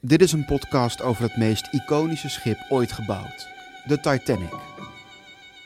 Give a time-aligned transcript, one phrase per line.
[0.00, 3.48] Dit is een podcast over het meest iconische schip ooit gebouwd,
[3.86, 4.52] de Titanic.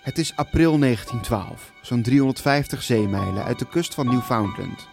[0.02, 4.89] Het is april 1912, zo'n 350 zeemijlen uit de kust van Newfoundland.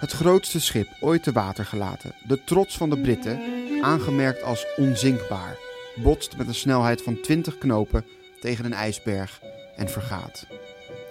[0.00, 3.40] Het grootste schip ooit te water gelaten, de trots van de Britten,
[3.82, 5.56] aangemerkt als onzinkbaar,
[6.02, 8.04] botst met een snelheid van 20 knopen
[8.40, 9.40] tegen een ijsberg
[9.76, 10.46] en vergaat.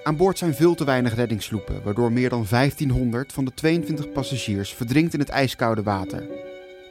[0.04, 4.74] Aan boord zijn veel te weinig reddingssloepen, waardoor meer dan 1500 van de 22 passagiers
[4.74, 6.43] verdrinkt in het ijskoude water.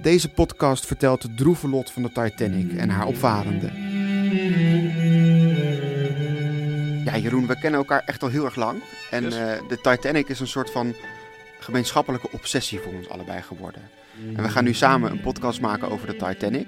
[0.02, 3.72] Deze podcast vertelt het droeve lot van de Titanic en haar opvarenden.
[7.04, 8.82] Ja, Jeroen, we kennen elkaar echt al heel erg lang.
[9.10, 9.34] En Yes.
[9.34, 10.94] eh, de Titanic is een soort van
[11.60, 13.82] gemeenschappelijke obsessie voor ons allebei geworden.
[14.36, 16.66] En we gaan nu samen een podcast maken over de Titanic.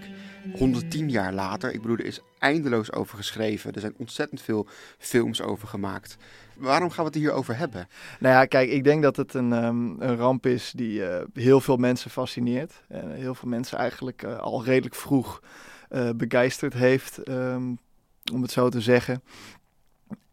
[0.58, 3.72] 110 jaar later, ik bedoel, er is eindeloos over geschreven.
[3.72, 4.66] Er zijn ontzettend veel
[4.98, 6.16] films over gemaakt.
[6.56, 7.88] Waarom gaan we het hier over hebben?
[8.20, 11.60] Nou ja, kijk, ik denk dat het een, ehm, een ramp is die eh, heel
[11.60, 12.82] veel mensen fascineert.
[12.88, 15.42] En heel veel mensen eigenlijk eh, al redelijk vroeg
[15.88, 17.74] eh, begeisterd heeft, ehm,
[18.32, 19.22] om het zo te zeggen.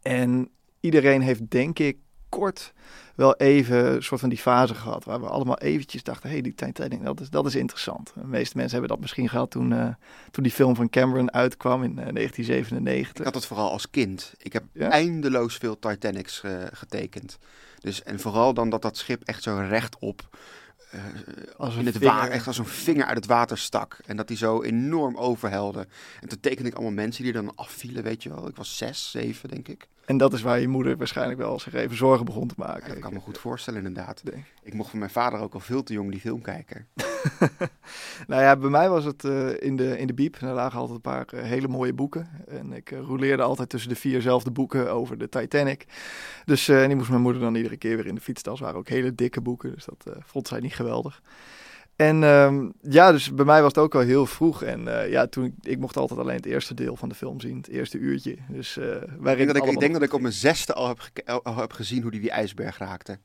[0.02, 0.50] En
[0.80, 1.98] iedereen heeft, denk ik,
[2.30, 2.74] kort
[3.22, 5.04] wel even een soort van die fase gehad.
[5.04, 8.12] Waar we allemaal eventjes dachten, hé, hey, die Titanic, dat is, dat is interessant.
[8.16, 9.88] De meeste mensen hebben dat misschien gehad toen, eh,
[10.32, 13.18] toen die film van Cameron uitkwam in eh, 1997.
[13.18, 14.34] Ik had het vooral als kind.
[14.38, 14.90] Ik heb Ja?
[14.90, 17.38] eindeloos veel Titanics eh, getekend.
[17.80, 20.30] Dus, en vooral dan dat dat schip echt zo rechtop
[20.92, 21.00] eh
[21.58, 22.14] Als een in het vinger.
[22.14, 23.98] water, echt als een vinger uit het water stak.
[24.06, 25.88] En dat die zo enorm overhelde.
[26.22, 28.48] En toen tekende ik allemaal mensen die dan afvielen, weet je wel.
[28.48, 29.88] Ik was zes, zeven, denk ik.
[30.12, 32.88] En dat is waar je moeder waarschijnlijk wel zich even zorgen begon te maken.
[32.88, 34.22] Ja, dat kan ik me goed voorstellen, inderdaad.
[34.24, 34.44] Nee.
[34.64, 36.88] Ik mocht van mijn vader ook al veel te jong die film kijken.
[38.28, 40.36] Nou ja, bij mij was het eh, in, de, in de biep.
[40.36, 42.28] Er lagen altijd een paar eh, hele mooie boeken.
[42.48, 45.86] En ik uh, rouleerde altijd tussen de vierzelfde boeken over de Titanic.
[46.46, 48.60] Dus en die moest mijn moeder dan iedere keer weer in de fietstas.
[48.60, 51.22] waren ook hele dikke boeken, dus dat vond zij niet geweldig.
[52.02, 54.64] En um, ja, dus bij mij was het ook al heel vroeg.
[54.64, 57.40] En uh, ja, toen ik, ik mocht altijd alleen het eerste deel van de film
[57.42, 58.36] zien, het eerste uurtje.
[58.50, 60.88] Dus uh, waarin ik denk, dat ik, ik denk dat ik op mijn zesde al
[60.88, 63.20] heb, al heb gezien hoe die die ijsberg raakte.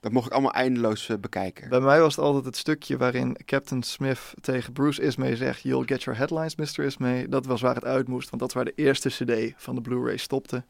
[0.00, 1.68] Dat mocht ik allemaal eindeloos uh, bekijken.
[1.68, 5.86] Bij mij was het altijd het stukje waarin Captain Smith tegen Bruce Ismay zegt: You'll
[5.86, 6.84] get your headlines, Mr.
[6.84, 7.28] Ismay.
[7.28, 9.80] Dat was waar het uit moest, want dat was waar de eerste CD van de
[9.80, 10.64] Blu-ray stopte.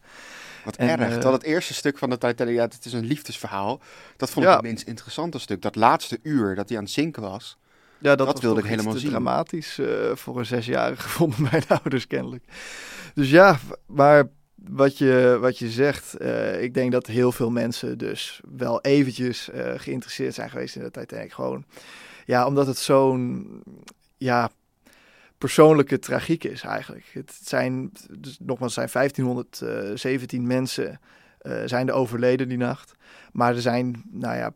[0.65, 1.17] Wat en, erg.
[1.17, 3.81] Uh, dat het eerste stuk van de Titanic, ja, het is een liefdesverhaal.
[4.17, 4.57] Dat vond ik ja.
[4.57, 5.63] het minst interessante stuk.
[5.63, 7.59] Dat laatste uur dat hij aan het zinken was.
[7.99, 9.11] Ja, dat, dat wilde ik helemaal zien.
[9.11, 12.45] dramatisch uh, voor een zesjarige vonden mijn ouders kennelijk.
[13.15, 17.99] Dus ja, maar wat je, wat je zegt, uh, ik denk dat heel veel mensen
[17.99, 21.33] dus wel eventjes uh, geïnteresseerd zijn geweest in de Titanic.
[21.33, 21.65] Gewoon,
[22.27, 23.63] ja, omdat het zo'n,
[24.17, 24.51] ja,
[25.41, 27.11] persoonlijke tragiek is eigenlijk.
[27.13, 31.01] Het zijn, dus nogmaals, zijn 1517 mensen
[31.43, 32.93] uh, zijn er overleden die nacht.
[33.33, 34.53] Maar er zijn, nou ja,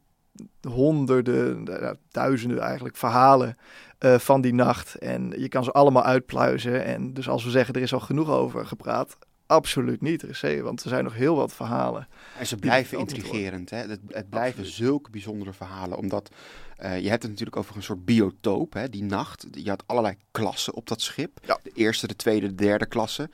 [0.68, 1.64] honderden,
[2.10, 3.56] duizenden eigenlijk verhalen
[3.98, 4.94] van die nacht.
[4.94, 6.84] En je kan ze allemaal uitpluizen.
[6.84, 9.16] En dus als we zeggen, er is al genoeg over gepraat.
[9.46, 10.22] Absoluut niet,
[10.62, 12.08] want er zijn nog heel wat verhalen.
[12.38, 13.70] En ze blijven intrigerend.
[13.70, 13.76] Hè?
[13.76, 14.88] Het, het blijven Absoluut.
[14.88, 15.98] zulke bijzondere verhalen.
[15.98, 16.30] Omdat
[16.82, 18.88] uh, je hebt het natuurlijk over een soort biotoop, hè?
[18.88, 19.46] die nacht.
[19.50, 21.40] Je had allerlei klassen op dat schip.
[21.46, 21.58] Ja.
[21.62, 23.30] De eerste, de tweede, de derde klasse.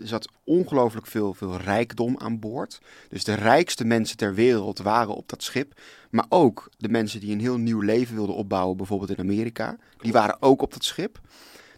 [0.00, 2.80] Er zat ongelooflijk veel, veel rijkdom aan boord.
[3.08, 5.80] Dus de rijkste mensen ter wereld waren op dat schip.
[6.10, 9.76] Maar ook de mensen die een heel nieuw leven wilden opbouwen, bijvoorbeeld in Amerika.
[9.98, 11.20] Die waren ook op dat schip.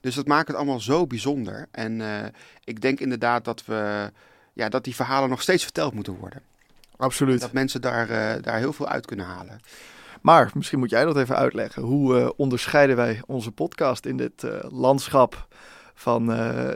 [0.04, 1.66] Dus dat maakt het allemaal zo bijzonder.
[1.70, 2.24] En uh,
[2.64, 4.10] ik denk inderdaad dat, we,
[4.52, 6.42] ja, dat die verhalen nog steeds verteld moeten worden.
[6.96, 7.40] Absoluut.
[7.40, 9.60] Dat mensen daar, uh, daar heel veel uit kunnen halen.
[10.20, 11.82] Maar misschien moet jij dat even uitleggen.
[11.82, 15.46] Hoe uh, onderscheiden wij onze podcast in dit landschap
[15.94, 16.68] van uh,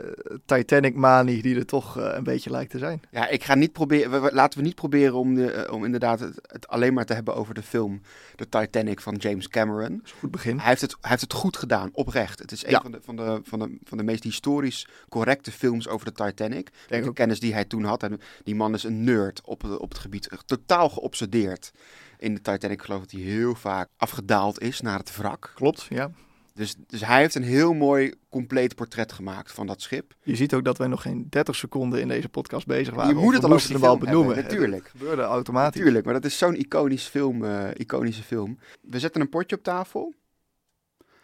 [0.45, 3.01] Titanic manie die er toch uh, een beetje lijkt te zijn.
[3.11, 4.21] Ja, ik ga niet proberen.
[4.21, 7.13] We, laten we niet proberen om, de, uh, om inderdaad het, het, alleen maar te
[7.13, 8.01] hebben over de film
[8.35, 9.95] The Titanic van James Cameron.
[9.97, 10.57] Dat is een goed begin.
[10.59, 12.39] Hij heeft het, hij heeft het goed gedaan, oprecht.
[12.39, 12.81] Het is een Ja.
[12.81, 16.69] van, de, van, de, van, de, van de meest historisch correcte films over de Titanic.
[16.87, 18.03] Denk de kennis die hij toen had.
[18.03, 20.29] En die man is een nerd op, het- op het gebied.
[20.45, 21.71] Totaal geobsedeerd.
[22.17, 25.51] In de Titanic ik geloof dat hij heel vaak afgedaald is naar het wrak.
[25.55, 26.11] Klopt, ja.
[26.59, 30.15] Dus, dus hij heeft een heel mooi compleet portret gemaakt van dat schip.
[30.23, 33.15] Je ziet ook dat wij nog geen 30 seconden in deze podcast bezig waren.
[33.15, 34.35] Je moet het al over film benoemen.
[34.35, 34.83] hebben, natuurlijk.
[34.83, 35.75] Het gebeurde automatisch.
[35.75, 38.59] Natuurlijk, maar dat is zo'n iconisch film, eh, iconische film.
[38.81, 40.13] We zetten een potje op tafel.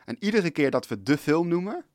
[0.06, 1.86] En iedere keer dat we de film noemen...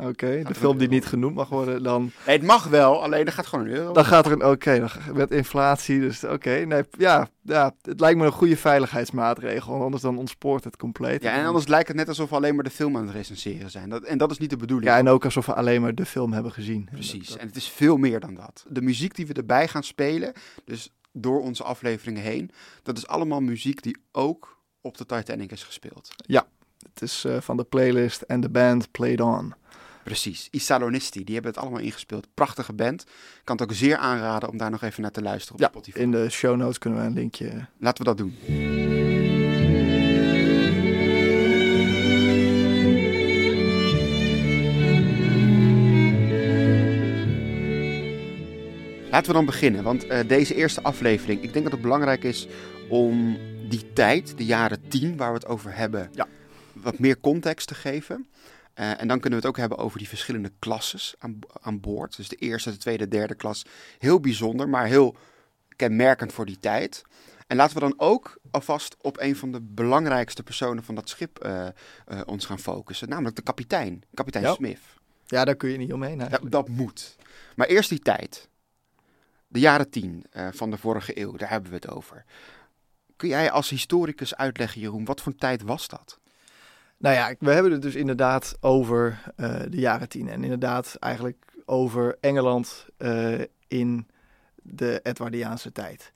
[0.00, 3.32] Oké, de film die niet genoemd mag worden, dan, Nee, het mag wel, alleen er
[3.32, 3.92] gaat gewoon een euro.
[3.92, 4.44] dan gaat er een...
[4.44, 6.50] Oké, dan met inflatie, dus oké.
[6.50, 11.22] nee, ja, ja, het lijkt me een goede veiligheidsmaatregel, want anders dan ontspoort het compleet.
[11.22, 13.70] Ja, en anders lijkt het net alsof we alleen maar de film aan het recenseren
[13.70, 13.88] zijn.
[13.88, 14.90] Dat, en dat is niet de bedoeling.
[14.90, 16.88] Ja, en ook alsof we alleen maar de film hebben gezien.
[16.92, 18.64] Precies, Dat- en het is veel meer dan dat.
[18.68, 20.32] De muziek die we erbij gaan spelen,
[20.64, 22.50] dus door onze afleveringen heen,
[22.82, 26.08] dat is allemaal muziek die ook op de Titanic is gespeeld.
[26.92, 29.54] Het is uh, van de playlist en de band Played On.
[30.04, 32.26] Precies, Isalonisti, die hebben het allemaal ingespeeld.
[32.34, 33.04] Prachtige band.
[33.44, 35.98] Kan het ook zeer aanraden om daar nog even naar te luisteren op ja, Spotify.
[35.98, 37.66] in de show notes kunnen we een linkje...
[37.78, 38.36] Laten we dat doen.
[49.10, 52.46] Laten we dan beginnen, want uh, deze eerste aflevering, ik denk dat het belangrijk is
[52.88, 53.38] om
[53.68, 56.28] die tijd, de jaren 10 waar we het over hebben, ja.
[56.72, 58.26] wat meer context te geven.
[58.74, 62.16] Uh, en dan kunnen we het ook hebben over die verschillende klasses aan, aan boord.
[62.16, 63.64] Dus de eerste, de tweede, derde klas.
[63.98, 65.16] Heel bijzonder, maar heel
[65.76, 67.02] kenmerkend voor die tijd.
[67.46, 71.44] En laten we dan ook alvast op een van de belangrijkste personen van dat schip
[71.44, 71.66] uh,
[72.08, 73.08] uh, ons gaan focussen.
[73.08, 74.54] Namelijk de kapitein, kapitein ja.
[74.54, 74.80] Smith.
[75.26, 76.18] Ja, daar kun je niet omheen.
[76.18, 77.16] Ja, dat moet.
[77.56, 78.48] Maar eerst die tijd.
[79.48, 82.24] De jaren tien van de vorige eeuw, daar hebben we het over.
[83.16, 86.18] Kun jij als historicus uitleggen, Jeroen, wat voor tijd was dat?
[87.02, 90.28] Nou ja, we hebben het dus inderdaad over uh, de jaren tien.
[90.28, 94.06] En inderdaad eigenlijk over Engeland uh, in
[94.62, 96.10] de Edwardiaanse tijd.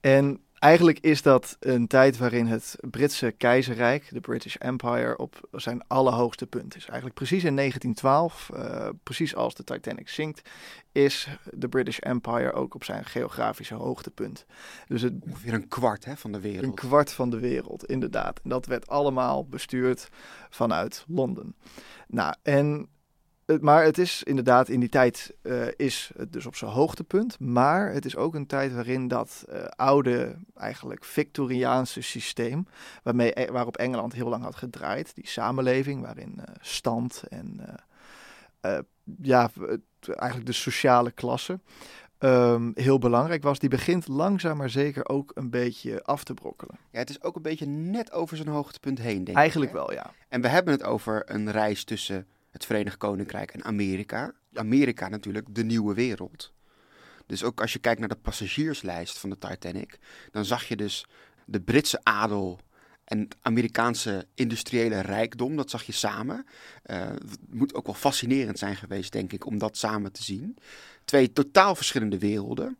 [0.00, 5.86] En eigenlijk is dat een tijd waarin het Britse keizerrijk, de British Empire, op zijn
[5.86, 6.84] allerhoogste punt is.
[6.84, 10.50] Eigenlijk precies in 1912, uh, precies als de Titanic zinkt,
[10.92, 14.46] is de British Empire ook op zijn geografische hoogtepunt.
[14.86, 16.64] Dus het, Ongeveer een kwart hè, van de wereld.
[16.64, 18.40] Een kwart van de wereld, inderdaad.
[18.42, 20.08] En dat werd allemaal bestuurd
[20.50, 21.54] vanuit Londen.
[22.08, 22.88] Nou, en
[23.60, 27.40] maar het is inderdaad, in die tijd uh, is het dus op zijn hoogtepunt.
[27.40, 32.66] Maar het is ook een tijd waarin dat uh, oude, eigenlijk Victoriaanse systeem,
[33.02, 37.60] waarmee, e-, waarop Engeland heel lang had gedraaid, die samenleving waarin uh, stand en
[39.22, 39.50] ja,
[40.00, 41.60] eigenlijk de sociale klasse
[42.22, 46.78] um, heel belangrijk was, die begint langzaam maar zeker ook een beetje af te brokkelen.
[46.90, 49.76] Ja, het is ook een beetje net over zijn hoogtepunt heen, denk eigenlijk ik.
[49.76, 50.10] wel, ja.
[50.28, 54.32] En we hebben het over een reis tussen het Verenigd Koninkrijk en Amerika.
[54.54, 56.52] Amerika natuurlijk de nieuwe wereld.
[57.26, 59.98] Dus ook als je kijkt naar de passagierslijst van de Titanic,
[60.30, 61.06] dan zag je dus
[61.44, 62.60] de Britse adel
[63.04, 66.46] en het Amerikaanse industriële rijkdom, dat zag je samen.
[66.86, 70.56] Uh, het moet ook wel fascinerend zijn geweest, denk ik, om dat samen te zien.
[71.04, 72.78] Twee totaal verschillende werelden.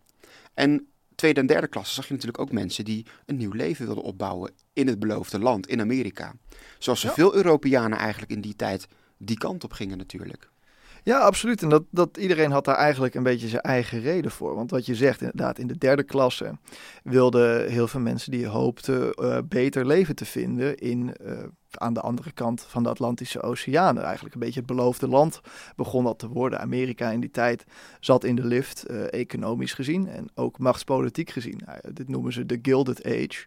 [0.55, 4.05] En tweede en derde klasse zag je natuurlijk ook mensen die een nieuw leven wilden
[4.05, 6.35] opbouwen in het beloofde land, in Amerika.
[6.79, 7.37] Zoals zoveel ja.
[7.37, 8.87] Europeanen eigenlijk in die tijd
[9.25, 10.51] die kant op gingen natuurlijk.
[11.05, 11.63] Ja, absoluut.
[11.63, 14.55] En dat, dat iedereen had daar eigenlijk een beetje zijn eigen reden voor.
[14.55, 16.59] Want wat je zegt, inderdaad, in de derde klasse
[17.03, 21.33] wilden heel veel mensen die hoopten uh, beter leven te vinden in, uh,
[21.71, 24.01] aan de andere kant van de Atlantische Oceaan.
[24.01, 25.41] Eigenlijk een beetje het beloofde land
[25.77, 26.61] begon dat te worden.
[26.61, 27.65] Amerika in die tijd
[28.01, 31.61] zat in de lift, uh, economisch gezien en ook machtspolitiek gezien.
[31.93, 33.47] dit noemen ze de Gilded Age.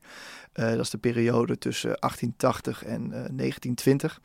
[0.53, 4.21] dat is de periode tussen 1880 en 1920.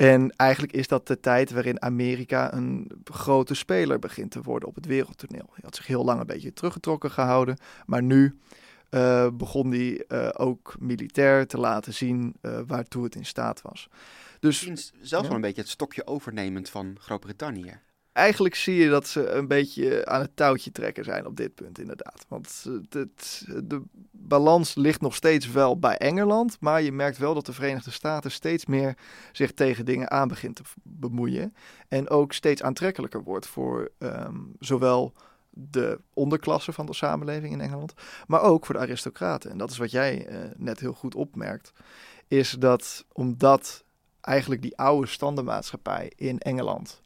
[0.00, 4.74] En eigenlijk is dat de tijd waarin Amerika een grote speler begint te worden op
[4.74, 5.46] het wereldtoneel.
[5.50, 7.56] Hij had zich heel lang een beetje teruggetrokken gehouden,
[7.86, 8.38] maar nu
[8.90, 13.88] uh, begon hij uh, ook militair te laten zien uh, waartoe het in staat was.
[14.38, 14.58] Dus
[15.00, 15.22] zelfs ja.
[15.22, 17.78] wel een beetje het stokje overnemend van Groot-Brittannië.
[18.20, 21.78] Eigenlijk zie je dat ze een beetje aan het touwtje trekken zijn op dit punt,
[21.78, 22.24] inderdaad.
[22.28, 26.56] Want het, de balans ligt nog steeds wel bij Engeland.
[26.60, 28.96] Maar je merkt wel dat de Verenigde Staten steeds meer
[29.32, 31.54] zich tegen dingen aan begint te bemoeien.
[31.88, 35.12] En ook steeds aantrekkelijker wordt voor um, zowel
[35.50, 37.94] de onderklasse van de samenleving in Engeland,
[38.26, 39.50] maar ook voor de aristocraten.
[39.50, 41.72] En dat is wat jij uh, net heel goed opmerkt,
[42.28, 43.84] is dat omdat
[44.20, 46.99] eigenlijk die oude standenmaatschappij in Engeland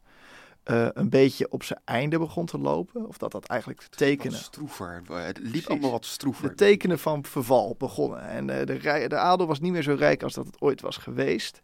[0.71, 3.07] uh, een beetje op zijn einde begon te lopen.
[3.07, 4.37] Of dat dat eigenlijk tekenen...
[4.37, 5.01] stroever.
[5.07, 5.67] Het liep Precies.
[5.67, 6.49] allemaal wat stroever.
[6.49, 8.21] De tekenen van verval begonnen.
[8.21, 10.97] En uh, de, de adel was niet meer zo rijk als dat het ooit was
[10.97, 11.59] geweest.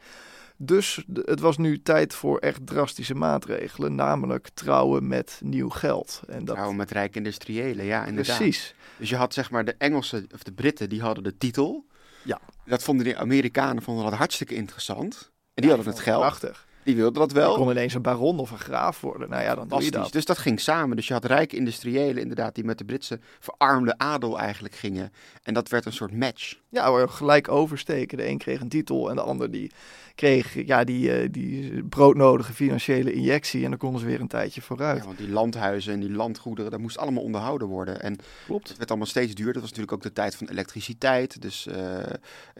[0.57, 3.95] Dus het was nu tijd voor echt drastische maatregelen.
[3.95, 6.21] Namelijk trouwen met nieuw geld.
[6.27, 6.55] En dat...
[6.55, 8.37] Trouwen met rijke industriëlen, ja inderdaad.
[8.37, 8.75] Precies.
[8.97, 11.85] Dus je had zeg maar de Engelsen of de Britten, die hadden de titel.
[12.23, 12.39] Ja.
[12.65, 15.31] Dat vonden de Amerikanen vonden dat hartstikke interessant.
[15.53, 16.19] En die ja, hadden het geld.
[16.19, 16.67] Prachtig.
[16.83, 17.51] Die wilde dat wel.
[17.51, 19.29] Je kon ineens een baron of een graaf worden.
[19.29, 20.11] Nou ja, dan doe je dat.
[20.11, 20.95] Dus dat ging samen.
[20.95, 25.11] Dus je had rijke industriëlen inderdaad die met de Britse verarmde adel eigenlijk gingen.
[25.43, 26.59] En dat werd een soort match.
[26.69, 28.17] Ja, gelijk oversteken.
[28.17, 29.71] De een kreeg een titel en de ander die
[30.15, 33.63] kreeg ja, die, uh, die broodnodige financiële injectie.
[33.63, 34.99] En dan konden ze weer een tijdje vooruit.
[34.99, 38.01] Ja, want die landhuizen en die landgoederen, dat moest allemaal onderhouden worden.
[38.01, 38.67] En Klopt.
[38.67, 39.53] het werd allemaal steeds duurder.
[39.53, 41.41] Dat was natuurlijk ook de tijd van elektriciteit.
[41.41, 41.99] Dus uh,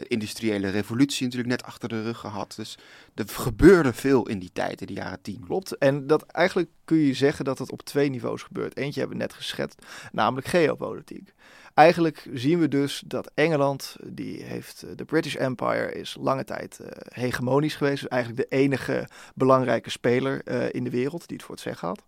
[0.08, 2.54] industriële revolutie natuurlijk net achter de rug gehad.
[2.56, 2.78] Dus
[3.16, 5.44] er gebeurde veel in die tijd, in de jaren tien.
[5.46, 5.78] Klopt.
[5.78, 8.78] En dat eigenlijk kun je zeggen dat het op twee niveaus gebeurt.
[8.78, 11.34] Eentje hebben we net geschetst, namelijk geopolitiek.
[11.74, 17.76] eigenlijk zien we dus dat Engeland, die heeft, de British Empire is lange tijd hegemonisch
[17.76, 18.02] geweest.
[18.02, 22.04] Dus eigenlijk de enige belangrijke speler in de wereld die het voor het zeggen had.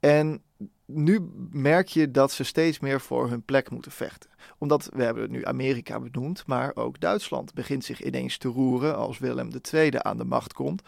[0.00, 0.42] En
[0.86, 4.30] nu merk je dat ze steeds meer voor hun plek moeten vechten.
[4.58, 9.18] Omdat we hebben nu Amerika benoemd, maar ook Duitsland begint zich ineens te roeren als
[9.18, 10.82] Willem II aan de macht komt.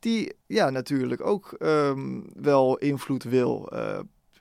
[0.00, 3.98] Die ja, natuurlijk ook ehm, wel invloed wil uh,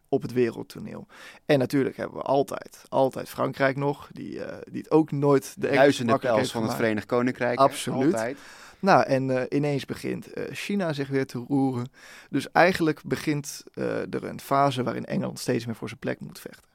[0.10, 1.08] op het wereldtoneel.
[1.46, 5.70] En natuurlijk hebben we altijd, altijd Frankrijk nog, die, uh, die het ook nooit de
[5.70, 7.60] Duizenden pels van het Verenigd Koninkrijk.
[7.60, 8.14] Absoluut.
[8.14, 8.38] Altijd.
[8.80, 11.88] Nou, en uh, ineens begint uh, China zich weer te roeren.
[12.30, 16.40] Dus eigenlijk begint uh, er een fase waarin Engeland steeds meer voor zijn plek moet
[16.40, 16.70] vechten.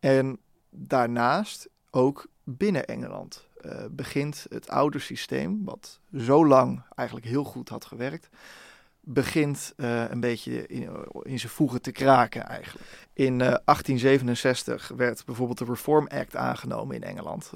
[0.00, 0.38] En
[0.70, 3.50] daarnaast ook binnen Engeland
[3.90, 8.28] begint het oude systeem, wat zo lang eigenlijk heel goed had gewerkt,
[9.00, 10.88] begint een beetje in,
[11.22, 12.86] in zijn voegen te kraken eigenlijk.
[13.12, 17.52] In 1867 werd bijvoorbeeld de Reform Act aangenomen in Engeland.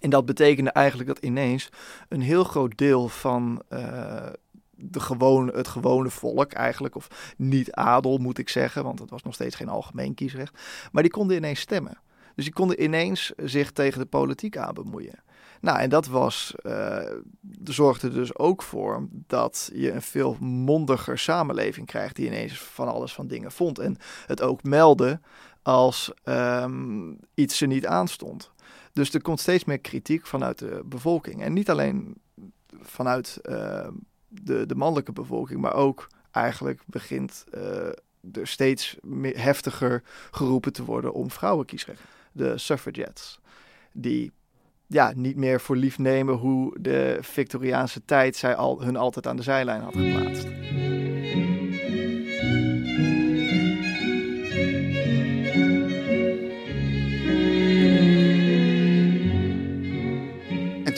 [0.00, 1.68] En dat betekende eigenlijk dat ineens
[2.08, 4.26] een heel groot deel van uh,
[4.70, 9.22] de gewone, het gewone volk eigenlijk, of niet adel moet ik zeggen, want het was
[9.22, 10.58] nog steeds geen algemeen kiesrecht,
[10.92, 12.00] maar die konden ineens stemmen.
[12.34, 15.22] Dus die konden ineens zich tegen de politiek aan bemoeien.
[15.60, 16.98] Nou, en dat was, uh,
[17.64, 23.12] zorgde dus ook voor dat je een veel mondiger samenleving krijgt, die ineens van alles
[23.12, 23.78] van dingen vond.
[23.78, 25.20] En het ook meldde
[25.62, 28.50] als um, iets er niet aanstond.
[28.98, 31.42] Dus er komt steeds meer kritiek vanuit de bevolking.
[31.42, 32.14] En niet alleen
[32.80, 33.88] vanuit uh,
[34.28, 37.62] de, de mannelijke bevolking, maar ook eigenlijk begint uh,
[38.32, 42.00] er steeds heftiger geroepen te worden om vrouwenkiesrecht.
[42.32, 43.40] De suffragettes,
[43.92, 44.32] die
[44.86, 49.36] ja, niet meer voor lief nemen hoe de Victoriaanse tijd zij al, hun altijd aan
[49.36, 50.46] de zijlijn had geplaatst.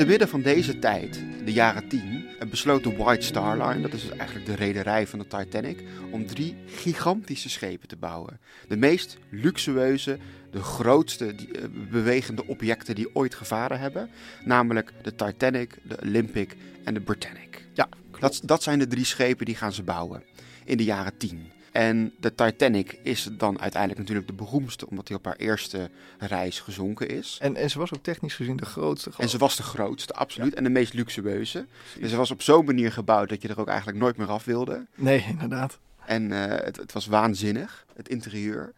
[0.01, 4.03] Te midden van deze tijd, de jaren 10, besloot de White Star Line, dat is
[4.03, 8.41] dus eigenlijk de rederij van de Titanic, om drie gigantische schepen te bouwen.
[8.69, 10.19] De meest luxueuze,
[10.51, 14.11] de grootste die, uh, bewegende objecten die ooit gevaren hebben,
[14.45, 17.65] namelijk de Titanic, de Olympic en de Britannic.
[17.73, 17.89] Ja,
[18.19, 20.23] dat, dat zijn de drie schepen die gaan ze bouwen
[20.65, 21.51] in de jaren 10.
[21.73, 26.61] En de Titanic is dan uiteindelijk natuurlijk de beroemdste, omdat hij op haar eerste reis
[26.61, 27.39] gezonken is.
[27.41, 29.11] En, en ze was ook technisch gezien de grootste.
[29.19, 30.55] En ze was de grootste, absoluut.
[30.55, 31.67] En de meest luxueuze.
[31.99, 34.45] Dus ze was op zo'n manier gebouwd dat je er ook eigenlijk nooit meer af
[34.45, 34.87] wilde.
[34.95, 35.79] Nee, inderdaad.
[36.07, 38.73] En uh, het, het, was waanzinnig, het interieur.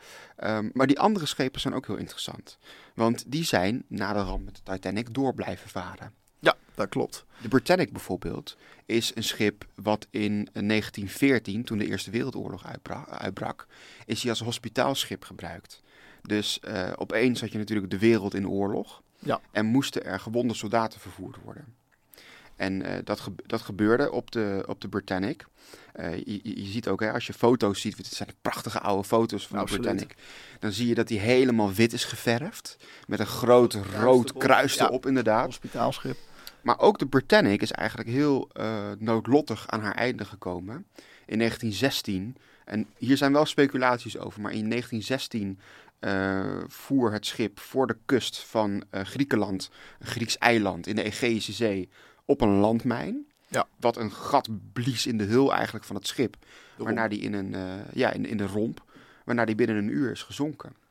[0.45, 2.59] Um, maar die andere schepen zijn ook heel interessant.
[2.95, 6.13] Want die zijn na de ramp met de Titanic door blijven varen.
[6.75, 7.25] Dat klopt.
[7.43, 12.64] De Britannic bijvoorbeeld is een schip wat in 1914, toen de Eerste Wereldoorlog
[13.09, 13.67] uitbrak,
[14.07, 15.83] is hij als hospitaalschip gebruikt.
[16.23, 19.41] Dus uh, opeens had je natuurlijk de wereld in oorlog ja.
[19.50, 21.75] en moesten er gewonde soldaten vervoerd worden.
[22.57, 25.47] En uh, dat, ge dat gebeurde op de, op de Britannic.
[25.97, 29.47] Uh, je, je, ziet ook, hè, als je foto's ziet, het zijn prachtige oude foto's
[29.47, 29.83] van Absoluut.
[29.83, 30.17] de Britannic.
[30.59, 32.76] Dan zie je dat die helemaal wit is geverfd.
[33.07, 35.09] Met een groot rood kruis erop, ja.
[35.09, 35.47] inderdaad.
[35.47, 36.17] Hospitaalschip.
[36.62, 40.87] Maar ook de Britannic is eigenlijk heel uh, noodlottig aan haar einde gekomen.
[41.26, 45.59] In 1916, en hier zijn wel speculaties over, maar in 1916
[46.00, 51.02] uh, voer het schip voor de kust van uh, Griekenland, een Grieks eiland in de
[51.02, 51.88] Egeïsche Zee,
[52.25, 53.26] op een landmijn.
[53.49, 53.66] Ja.
[53.81, 56.37] Wat een gat blies in de hul eigenlijk van het schip.
[56.76, 57.54] Waarna die in, een,
[57.92, 58.85] ja, in, in de romp,
[59.25, 60.82] waarna die binnen een uur is gezonken.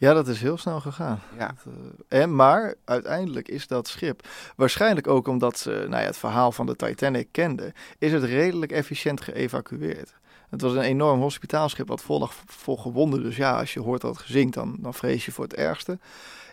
[0.00, 1.20] Ja, dat is heel snel gegaan.
[1.38, 1.46] Ja.
[1.46, 6.16] Dat, uh, en, maar uiteindelijk is dat schip, waarschijnlijk ook omdat ze nou ja, het
[6.16, 10.14] verhaal van de Titanic kenden, is het redelijk efficiënt geëvacueerd.
[10.50, 13.22] Het was een enorm hospitaalschip wat vol lag vol gewonden.
[13.22, 15.98] Dus ja, als je hoort dat gezinkt, dan, dan vrees je voor het ergste.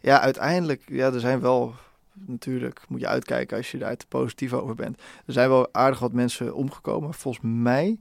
[0.02, 1.76] Ja, uiteindelijk, ja, er zijn wel
[2.14, 5.02] natuurlijk moet je uitkijken als je daar te positief over bent.
[5.26, 7.14] Er zijn wel aardig wat mensen omgekomen.
[7.14, 7.98] Volgens mij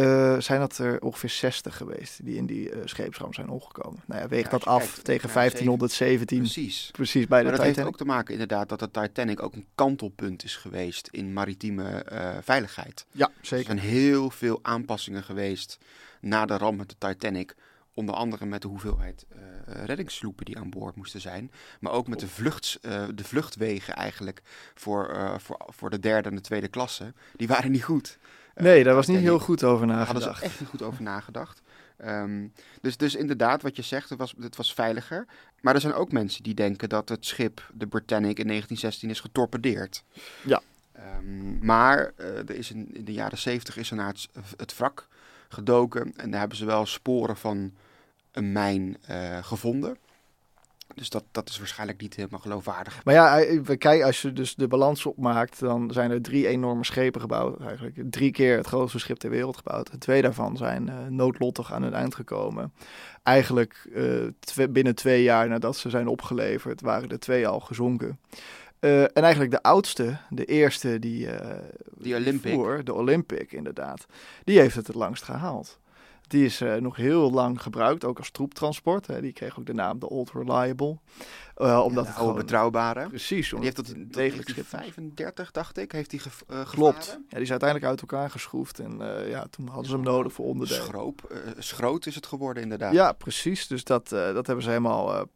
[0.00, 4.02] uh, zijn dat er ongeveer 60 geweest die in die uh, scheepsramp zijn omgekomen.
[4.06, 6.38] Nou ja, weeg ja, dat af kijkt, tegen 1517.
[6.38, 6.88] Precies.
[6.92, 7.76] Precies bij maar de dat Titanic.
[7.76, 12.06] heeft ook te maken inderdaad dat de Titanic ook een kantelpunt is geweest in maritieme
[12.12, 13.06] uh, veiligheid.
[13.12, 13.70] Ja, zeker.
[13.70, 15.78] Er zijn heel veel aanpassingen geweest
[16.20, 17.54] na de ramp met de Titanic.
[17.94, 19.26] Onder andere met de hoeveelheid
[19.64, 21.50] reddingssloepen die aan boord moesten zijn.
[21.80, 22.78] Maar ook met de, vluchts,
[23.14, 24.42] de vluchtwegen eigenlijk
[24.74, 27.12] voor, voor, voor de derde en de tweede klasse.
[27.36, 28.18] Die waren niet goed.
[28.60, 30.12] Nee, daar was niet heel goed over nagedacht.
[30.14, 31.62] Daar hadden ze echt niet goed over nagedacht.
[32.06, 35.26] Um, dus, dus inderdaad, wat je zegt, het was, het was veiliger.
[35.60, 39.20] Maar er zijn ook mensen die denken dat het schip, de Britannic, in 1916 is
[39.20, 40.02] getorpedeerd.
[40.44, 40.60] Ja.
[41.18, 44.76] Um, maar uh, er is in, in, de jaren 70 is er naar het, het,
[44.76, 45.08] wrak
[45.48, 46.12] gedoken.
[46.16, 47.72] En daar hebben ze wel sporen van
[48.32, 49.96] een mijn uh, gevonden.
[50.94, 53.04] Dus dat, dat is waarschijnlijk niet helemaal geloofwaardig.
[53.04, 56.84] Maar ja, we kijken, als je dus de balans opmaakt, dan zijn er drie enorme
[56.84, 57.60] schepen gebouwd.
[57.60, 59.88] Eigenlijk drie keer het grootste schip ter wereld gebouwd.
[59.88, 62.72] En twee daarvan zijn uh, noodlottig aan hun eind gekomen.
[63.22, 68.18] Eigenlijk uh, binnen twee jaar nadat ze zijn opgeleverd, waren de twee al gezonken.
[68.80, 71.28] Uh, en eigenlijk de oudste, de eerste die,
[71.96, 72.86] die Olympic.
[72.86, 74.06] De Olympic inderdaad,
[74.44, 75.78] die heeft het het langst gehaald.
[76.30, 79.06] Die is uh, nog heel lang gebruikt, ook als troeptransport.
[79.06, 79.20] Hè.
[79.20, 80.98] Die kreeg ook de naam de Old Reliable.
[81.56, 83.08] Uh, omdat ja, het gewoon betrouwbare.
[83.08, 83.50] Precies.
[83.50, 87.06] Die heeft tot, tot 1935, dacht ik, heeft hij ge uh, Klopt.
[87.06, 88.78] Ja, die is uiteindelijk uit elkaar geschroefd.
[88.78, 90.84] En ja, toen hadden ze hem nodig voor onderdelen.
[90.84, 92.92] Schroop, schroot is het geworden inderdaad.
[92.92, 93.66] Ja, precies.
[93.66, 95.28] Dus dat, dat hebben ze helemaal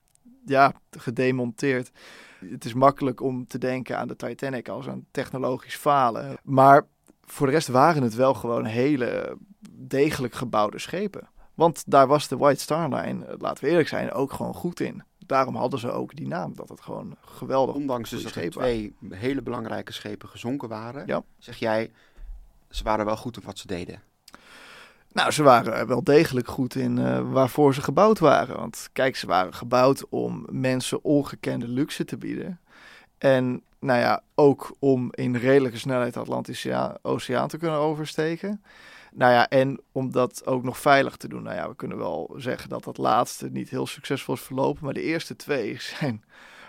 [0.45, 1.91] ja, gedemonteerd.
[2.39, 6.37] Het is makkelijk om te denken aan de Titanic als een technologisch falen.
[6.43, 6.87] Maar
[7.27, 9.39] voor de rest waren het wel gewoon hele
[9.71, 11.29] degelijk gebouwde schepen.
[11.55, 14.81] Want daar was de White Star Line, eh, laten we eerlijk zijn, ook gewoon goed
[14.81, 15.03] in.
[15.19, 18.95] Daarom hadden ze ook die naam, dat het gewoon geweldig Ondanks dus dat er twee
[19.09, 21.23] hele belangrijke schepen gezonken waren, ja.
[21.39, 21.93] zeg jij,
[22.71, 24.03] ze waren wel goed in wat ze deden.
[25.13, 28.57] Nou, ze waren wel degelijk goed in uh, waarvoor ze gebouwd waren.
[28.57, 32.61] Want kijk, ze waren gebouwd om mensen ongekende luxe te bieden.
[33.19, 38.63] En nou ja, ook om in redelijke snelheid de Atlantische Oceaan te kunnen oversteken.
[39.13, 41.43] Nou ja, en om dat ook nog veilig te doen.
[41.43, 44.85] Nou ja, we kunnen wel zeggen dat dat laatste niet heel succesvol is verlopen.
[44.85, 46.25] Maar de eerste twee zijn,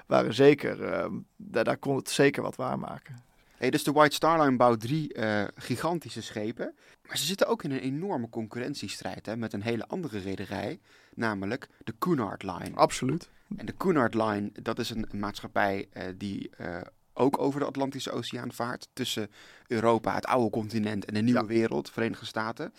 [0.05, 1.05] waren zeker, uh,
[1.35, 3.23] daar, daar kon het zeker wat waarmaken.
[3.57, 6.75] Hey, dus de White Star Line bouwt drie uh, gigantische schepen.
[7.07, 10.79] Maar ze zitten ook in een enorme concurrentiestrijd hè, met een hele andere rederij.
[11.13, 12.71] Namelijk de Cunard Line.
[12.73, 13.29] Absoluut.
[13.57, 16.77] En de Cunard Line, dat is een, maatschappij uh, die uh,
[17.15, 18.87] ook over de Atlantische Oceaan vaart.
[18.93, 19.31] Tussen
[19.67, 21.45] Europa, het oude continent en de nieuwe ja.
[21.45, 22.73] wereld, Verenigde Staten.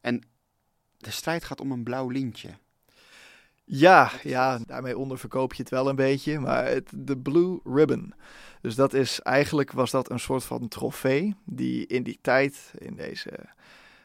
[0.00, 0.22] En
[0.96, 2.50] de strijd gaat om een blauw lintje.
[3.64, 6.38] Ja, ja, daarmee onderverkoop je het wel een beetje.
[6.38, 8.14] Maar het, de Blue Ribbon.
[8.60, 12.94] Dus dat is eigenlijk was dat een soort van trofee die in die tijd, in
[12.96, 13.30] deze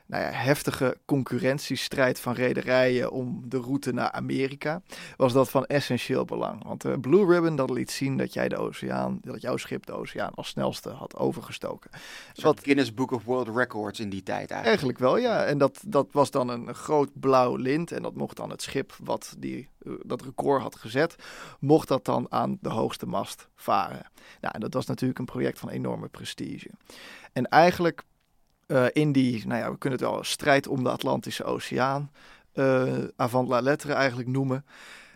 [0.05, 4.81] nou ja, heftige concurrentiestrijd van rederijen om de route naar Amerika,
[5.17, 6.63] was dat van essentieel belang.
[6.63, 9.93] Want de Blue Ribbon dat liet zien dat jij de oceaan, dat jouw schip de
[9.93, 11.91] oceaan als snelste had overgestoken.
[12.41, 14.65] Wat Guinness Book of World Records in die tijd eigenlijk.
[14.65, 15.43] Eigenlijk wel, ja.
[15.43, 18.95] En dat, dat was dan een groot blauw lint en dat mocht dan het schip
[19.03, 21.15] wat die, eh, dat record had gezet,
[21.59, 24.11] mocht dat dan aan de hoogste mast varen.
[24.41, 26.69] Nou, en dat was natuurlijk een project van enorme prestige.
[27.33, 28.03] En eigenlijk
[28.67, 32.11] uh, in die, nou ja, we kunnen het wel strijd om de Atlantische Oceaan,
[32.53, 34.65] uh, avant la lettre eigenlijk noemen,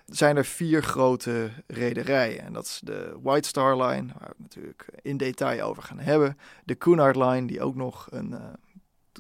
[0.05, 2.43] zijn er vier grote rederijen.
[2.43, 5.99] En dat is de White Star Line, waar we het natuurlijk in detail over gaan
[5.99, 6.37] hebben.
[6.63, 8.37] De Cunard Line, die ook nog een, uh,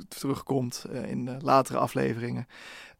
[0.07, 2.47] terugkomt in latere afleveringen.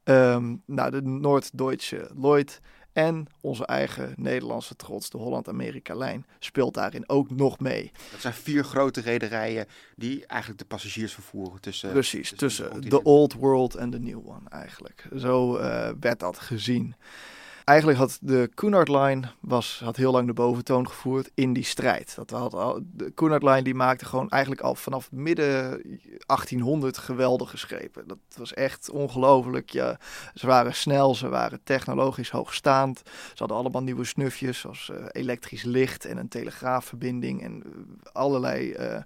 [0.04, 2.62] Um, nou, de Noord-Duitse Lloyd
[3.00, 7.92] en onze eigen Nederlandse trots, de Holland-Amerika-lijn, speelt daarin ook nog mee.
[8.12, 11.92] Dat zijn vier grote rederijen die eigenlijk de passagiers vervoeren tussen...
[11.92, 15.08] Precies, tussen de Old World en de New One eigenlijk.
[15.18, 16.96] Zo uh, werd dat gezien
[17.70, 22.16] eigenlijk had de Cunard Line was, had heel lang de boventoon gevoerd in die strijd.
[22.16, 25.82] Dat had al, de Cunard Line die maakte gewoon eigenlijk al vanaf midden
[26.26, 28.08] 1800 geweldige schepen.
[28.08, 29.70] Dat was echt ongelooflijk.
[29.70, 30.00] Ja,
[30.34, 33.02] ze waren snel, ze waren technologisch hoogstaand.
[33.06, 37.72] Ze hadden allemaal nieuwe snufjes zoals uh, elektrisch licht en een telegraafverbinding en uh,
[38.12, 38.74] allerlei...
[38.74, 38.98] Uh,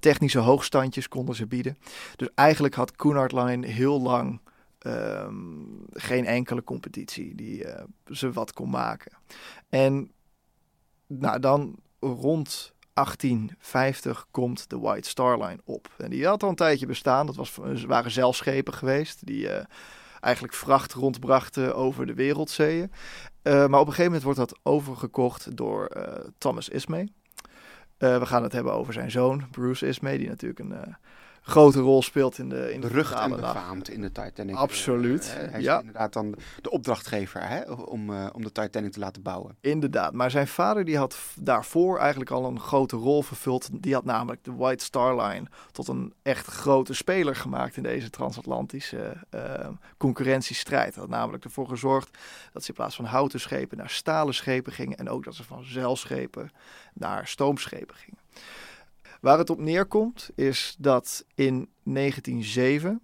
[0.00, 1.78] technische hoogstandjes konden ze bieden.
[2.16, 4.40] Dus eigenlijk had Cunard Line heel lang
[4.86, 9.12] um, geen enkele competitie die uh, ze wat kon maken.
[9.68, 10.12] En
[11.06, 15.94] nou, dan rond 1850 komt de White Star Line op.
[15.98, 17.26] En die had al een tijdje bestaan.
[17.26, 19.60] Dat was, waren zeilschepen geweest die uh,
[20.20, 22.92] eigenlijk vracht rondbrachten over de wereldzeeën.
[23.42, 26.06] Uh, maar op een gegeven moment wordt dat overgekocht door
[26.38, 27.08] Thomas Ismay.
[27.98, 30.96] we gaan het hebben over zijn zoon, Bruce Ismay, die natuurlijk een
[31.48, 34.54] grote rol speelt in de in de rug en befaamd in de Titanic.
[34.54, 35.24] Absoluut.
[35.24, 39.22] Uh, hij is inderdaad dan de opdrachtgever hè, om, uh, om de Titanic te laten
[39.22, 39.56] bouwen.
[39.60, 43.68] Inderdaad, maar zijn vader die had daarvoor eigenlijk al een grote rol vervuld.
[43.72, 48.10] Die had namelijk de White Star Line tot een echt grote speler gemaakt in deze
[48.10, 50.94] transatlantische uh, concurrentiestrijd.
[50.94, 52.18] Hij had namelijk ervoor gezorgd
[52.52, 55.44] dat ze in plaats van houten schepen naar stalen schepen gingen en ook dat ze
[55.44, 56.50] van zeilschepen
[56.94, 58.18] naar stoomschepen gingen.
[59.20, 63.00] Waar het op neerkomt is dat in 1907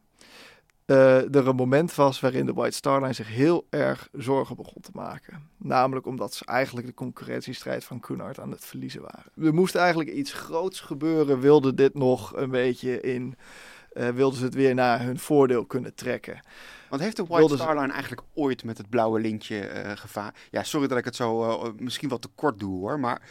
[0.86, 4.82] uh, er een moment was waarin de White Star Line zich heel erg zorgen begon
[4.82, 5.48] te maken.
[5.56, 9.46] Namelijk omdat ze eigenlijk de concurrentiestrijd van Cunard aan het verliezen waren.
[9.46, 13.34] Er moest eigenlijk iets groots gebeuren, wilde dit nog een beetje in
[13.92, 16.40] uh, wilden ze het weer naar hun voordeel kunnen trekken.
[16.88, 20.34] Want heeft de White Star Line eigenlijk ooit met het blauwe lintje uh, gevaar?
[20.50, 23.22] Ja, sorry dat ik het zo misschien wat te kort doe hoor, maar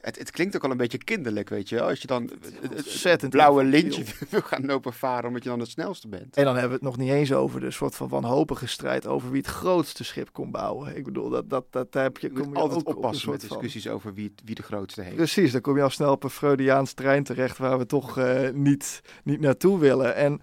[0.00, 2.30] het, het, klinkt ook al een beetje kinderlijk, weet je Als je dan
[2.70, 6.36] het, het blauwe lintje wil gaan lopen varen omdat je dan het snelste bent.
[6.36, 9.30] En dan hebben we het nog niet eens over de soort van wanhopige strijd over
[9.30, 10.96] wie het grootste schip kon bouwen.
[10.96, 14.14] Ik bedoel, dat, dat, dat heb je, je moet altijd oppassen op met discussies over
[14.14, 15.16] wie, wie de grootste heeft.
[15.16, 18.50] Precies, dan kom je al snel op een Freudiaans trein terecht waar we toch uh,
[18.50, 20.14] niet, niet naartoe willen.
[20.14, 20.40] En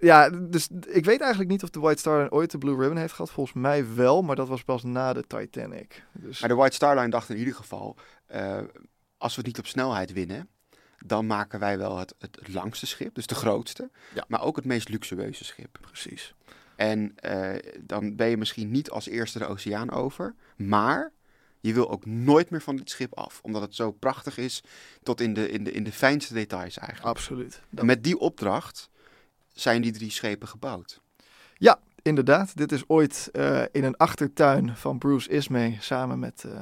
[0.00, 2.96] ja, dus ik weet eigenlijk niet of de White Star Line ooit de Blue Ribbon
[2.96, 3.30] heeft gehad.
[3.30, 6.04] Volgens mij wel, maar dat was pas na de Titanic.
[6.12, 6.40] Dus...
[6.40, 7.96] Maar de White Star Line dacht in ieder geval,
[8.34, 8.58] uh,
[9.16, 10.48] als we niet op snelheid winnen,
[11.06, 14.24] dan maken wij wel het, het, langste schip, dus de grootste, ja.
[14.28, 15.78] maar ook het meest luxueuze schip.
[15.80, 16.34] Precies.
[16.76, 21.12] En uh, dan ben je misschien niet als eerste de oceaan over, maar
[21.60, 24.62] je wil ook nooit meer van dit schip af, omdat het zo prachtig is
[25.02, 27.16] tot in de, in de, in de fijnste details eigenlijk.
[27.16, 27.60] Absoluut.
[27.70, 28.90] Met die opdracht
[29.60, 31.00] zijn die drie schepen gebouwd.
[31.56, 32.56] Ja, inderdaad.
[32.56, 36.52] Dit is ooit uh, in een achtertuin van Bruce Ismay samen met uh,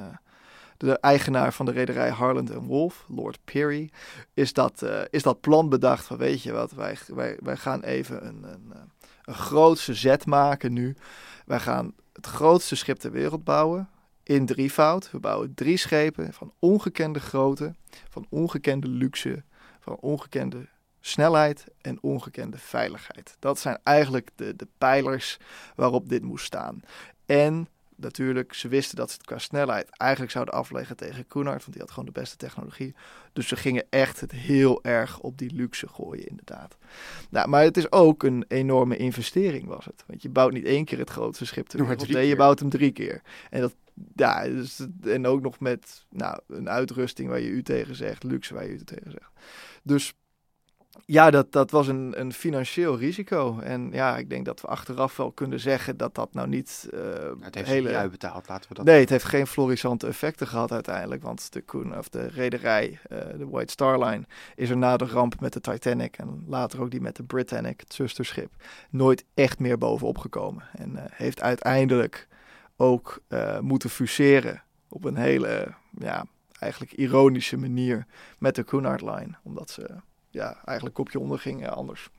[0.77, 3.91] de eigenaar van de rederij Harland Wolf, Lord Peary,
[4.33, 7.83] is dat, uh, is dat plan bedacht van weet je wat, wij, wij, wij gaan
[7.83, 8.73] even een, een,
[9.23, 10.95] een grootse zet maken nu.
[11.45, 13.89] Wij gaan het grootste schip ter wereld bouwen
[14.23, 15.11] in drievoud.
[15.11, 17.75] We bouwen drie schepen van ongekende grootte,
[18.09, 19.43] van ongekende luxe,
[19.79, 20.67] van ongekende
[21.01, 23.35] snelheid en ongekende veiligheid.
[23.39, 25.37] Dat zijn eigenlijk de, de pijlers
[25.75, 26.81] waarop dit moest staan.
[27.25, 31.71] En natuurlijk, ze wisten dat ze het qua snelheid eigenlijk zouden afleggen tegen Koenard, want
[31.71, 32.95] die had gewoon de beste technologie.
[33.33, 36.77] Dus ze gingen echt het heel erg op die luxe gooien, inderdaad.
[37.29, 40.03] Nou, maar het is ook een enorme investering, was het.
[40.07, 42.69] Want je bouwt niet één keer het grootste schip ter wereld, nee, je bouwt hem
[42.69, 43.21] drie keer.
[43.49, 43.75] En dat
[44.15, 48.53] ja, dus, en ook nog met nou, een uitrusting waar je u tegen zegt, luxe
[48.53, 49.31] waar je u tegen zegt.
[49.83, 50.13] Dus
[51.05, 53.59] ja, dat, dat was een, een financieel risico.
[53.59, 56.89] En ja, ik denk dat we achteraf wel kunnen zeggen dat dat nou niet.
[56.93, 56.99] Uh,
[57.39, 57.95] het heeft hele...
[57.95, 58.85] uitbetaald, laten we dat.
[58.85, 61.23] Nee, het heeft geen florissante effecten gehad uiteindelijk.
[61.23, 65.05] Want de, Koen, of de rederij, uh, de White Star Line, is er na de
[65.05, 68.51] ramp met de Titanic en later ook die met de Britannic, het zusterschip,
[68.89, 70.63] nooit echt meer bovenop gekomen.
[70.71, 72.27] En uh, heeft uiteindelijk
[72.77, 73.21] ook
[73.61, 76.25] moeten fuseren op een hele, ja,
[76.59, 78.05] eigenlijk ironische manier
[78.37, 79.35] met de Cunard Line.
[79.43, 79.89] Omdat ze
[80.29, 82.09] ja, eigenlijk kopje onder ging anders.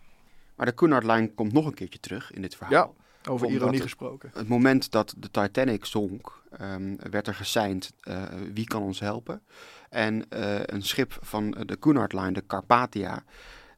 [0.55, 2.73] Maar de Cunard Line komt nog een keertje terug in dit verhaal.
[2.73, 2.91] Ja,
[3.31, 4.31] over ironie gesproken.
[4.35, 9.43] Het moment dat de Titanic zonk, um, werd er gesigned uh, wie kan ons helpen.
[9.91, 13.25] En uh, een schip van de Cunard Line, de Carpathia,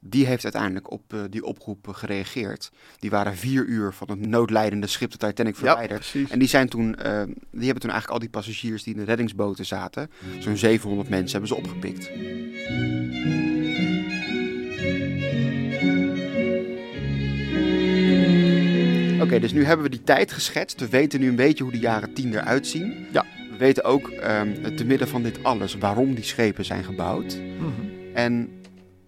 [0.01, 2.71] die heeft uiteindelijk op uh, die oproep gereageerd.
[2.99, 6.07] Die waren vier uur van het noodlijdende schip de Titanic verwijderd.
[6.07, 9.07] Ja, en die, zijn toen, die hebben toen eigenlijk al die passagiers die in de
[9.07, 12.11] reddingsboten zaten, zo'n 700 mensen, hebben ze opgepikt.
[19.41, 20.81] Dus nu hebben we die tijd geschetst.
[20.81, 23.07] We weten nu een beetje hoe de jaren 10 eruit zien.
[23.13, 23.25] Ja.
[23.51, 27.39] We weten ook um, te midden van dit alles waarom die schepen zijn gebouwd.
[27.59, 28.15] Mhm.
[28.15, 28.63] En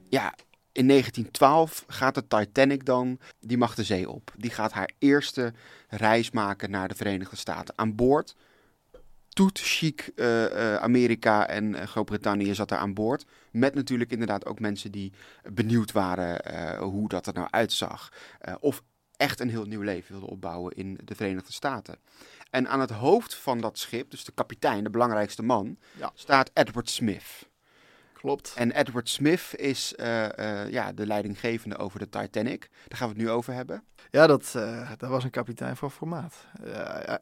[0.09, 0.35] ja,
[0.73, 4.33] in 1912 gaat de Titanic dan, die mag de zee op.
[4.37, 5.53] Die gaat haar eerste
[5.89, 7.75] reis maken naar de Verenigde Staten.
[7.79, 8.37] Aan boord,
[9.29, 13.25] toet chic uh, uh, Amerika en uh, Groot-Brittannië zat daar aan boord.
[13.51, 15.13] Met natuurlijk inderdaad ook mensen die
[15.53, 18.13] benieuwd waren hoe dat er nou uitzag.
[18.61, 18.83] of
[19.17, 21.99] echt een heel nieuw leven wilde opbouwen in de Verenigde Staten.
[22.51, 26.11] En aan het hoofd van dat schip, dus de kapitein, de belangrijkste man, ja.
[26.15, 27.49] staat Edward Smith.
[28.13, 28.53] Klopt.
[28.57, 32.71] En Edward Smith is uh, uh, ja, de leidinggevende over de Titanic.
[32.89, 33.85] Daar gaan we het nu over hebben.
[34.11, 36.35] Ja, dat, uh, dat was een kapitein van formaat.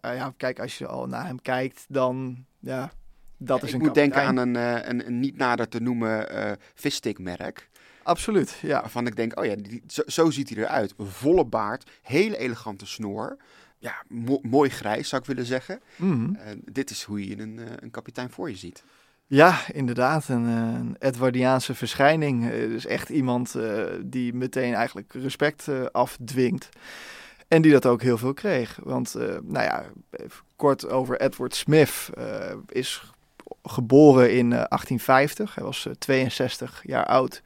[0.02, 2.90] ja, kijk, als je al naar hem kijkt, dan ja,
[3.36, 6.26] dat ja, is ik een moet denken aan een, een, een, niet nader te noemen
[6.74, 7.70] visstickmerk.
[8.02, 8.80] Absoluut, ja.
[8.80, 10.94] Waarvan ik denk, oh ja, die, zo, zo, ziet hij eruit.
[10.98, 13.36] Volle baard, hele elegante snor.
[13.78, 15.80] Ja, mo mooi grijs zou ik willen zeggen.
[15.96, 16.36] Mm -hmm.
[16.36, 18.84] uh, dit is hoe je een, uh, een kapitein voor je ziet.
[19.26, 20.28] Ja, inderdaad.
[20.28, 22.50] Een, een Edwardiaanse verschijning.
[22.50, 26.68] dus echt iemand uh, die meteen eigenlijk respect afdwingt.
[27.48, 28.78] En die dat ook heel veel kreeg.
[28.82, 29.84] Want, nou ja,
[30.56, 32.10] kort over Edward Smith
[32.68, 33.12] is
[33.62, 35.54] geboren in 1850.
[35.54, 37.42] Hij was 62 jaar oud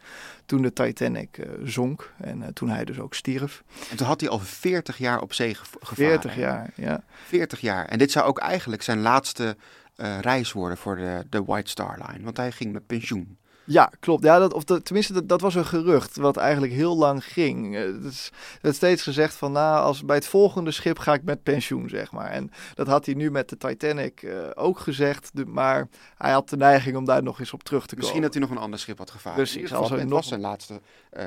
[0.46, 3.64] toen de Titanic uh, zonk en uh, toen hij dus ook stierf.
[3.90, 5.96] En toen had hij al 40 jaar op zee gevaren.
[5.96, 7.02] 40 jaar, ja.
[7.24, 7.84] 40 jaar.
[7.84, 9.56] En dit zou ook eigenlijk zijn laatste
[9.96, 13.38] uh, reis worden voor de, de White Star Line, want hij ging met pensioen.
[13.66, 14.24] Ja, klopt.
[14.24, 17.74] Ja, dat, of dat, tenminste, dat, dat was een gerucht wat eigenlijk heel lang ging.
[17.74, 21.42] Het is, werd steeds gezegd van, nou, als bij het volgende schip ga ik met
[21.42, 22.30] pensioen, zeg maar.
[22.30, 26.48] En dat had hij nu met de Titanic uh, ook gezegd, de, maar hij had
[26.48, 27.98] de neiging om daar nog eens op terug te komen.
[28.04, 29.38] Misschien dat hij nog een ander schip had gevaren.
[29.38, 29.74] Precies.
[29.74, 30.10] Als het, nog...
[30.10, 30.80] was zijn laatste, uh,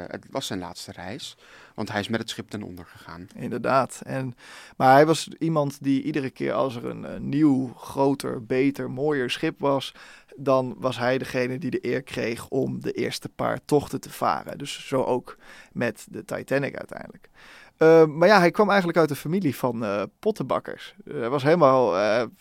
[0.07, 1.37] het was zijn laatste reis.
[1.75, 3.27] Want hij is met het schip ten onder gegaan.
[3.35, 4.01] Inderdaad.
[4.05, 4.35] En,
[4.77, 9.29] maar hij was iemand die iedere keer als er een, een nieuw, groter, beter, mooier
[9.29, 9.93] schip was,
[10.39, 14.57] dan was hij degene die de eer kreeg om de eerste paar tochten te varen.
[14.57, 15.37] Dus zo ook
[15.71, 17.29] met de Titanic uiteindelijk.
[17.77, 20.95] Uh, maar ja, hij kwam eigenlijk uit een familie van uh, pottenbakkers.
[21.05, 21.91] Uh, hij was helemaal,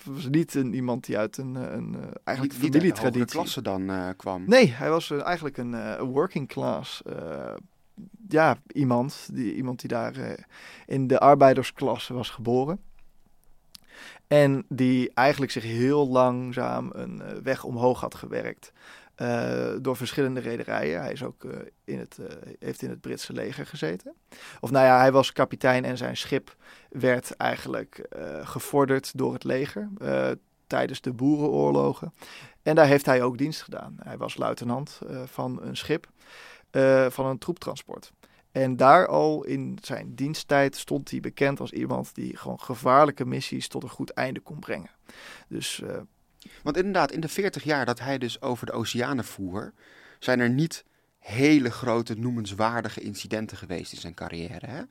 [0.04, 3.20] was niet een, iemand die uit een, een eigenlijk niet, familietraditie.
[3.20, 4.44] Niet klasse dan kwam.
[4.46, 7.02] Nee, hij was eigenlijk een working class
[8.28, 10.44] ja, iemand, die, iemand die daar
[10.86, 12.80] in de arbeidersklasse was geboren.
[14.28, 18.72] En die eigenlijk zich heel langzaam een uh, weg omhoog had gewerkt.
[19.16, 21.00] Uh, door verschillende rederijen.
[21.00, 21.46] Hij is ook,
[21.84, 22.18] in het,
[22.58, 24.14] heeft in het Britse leger gezeten.
[24.60, 26.56] Of nou ja, hij was kapitein en zijn schip
[26.88, 28.08] werd eigenlijk
[28.42, 29.88] gevorderd door het leger
[30.66, 32.12] tijdens de boerenoorlogen.
[32.62, 33.96] En daar heeft hij ook dienst gedaan.
[34.02, 36.06] Hij was luitenant van een schip.
[36.70, 38.12] Eh, van een troeptransport.
[38.62, 43.68] En daar al in zijn diensttijd stond hij bekend als iemand die gewoon gevaarlijke missies
[43.68, 44.90] tot een goed einde kon brengen.
[45.48, 45.96] Dus, uh...
[46.62, 49.72] Want inderdaad, in de 40 jaar dat hij dus over de oceanen voer,
[50.18, 50.84] zijn er niet
[51.18, 54.66] hele grote noemenswaardige incidenten geweest in zijn carrière.
[54.66, 54.82] Hè?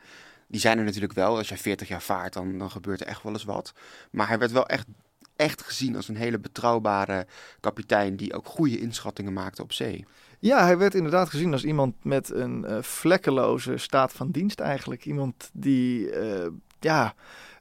[0.47, 1.37] Die zijn er natuurlijk wel.
[1.37, 3.73] Als je 40 jaar vaart, dan, dan gebeurt er echt wel eens wat.
[4.11, 4.87] Maar hij werd wel echt,
[5.35, 7.27] echt gezien als een hele betrouwbare
[7.59, 10.05] kapitein die ook goede inschattingen maakte op zee.
[10.39, 15.05] Ja, hij werd inderdaad gezien als iemand met een uh, vlekkeloze staat van dienst eigenlijk.
[15.05, 16.47] Iemand die uh,
[16.79, 17.15] ja,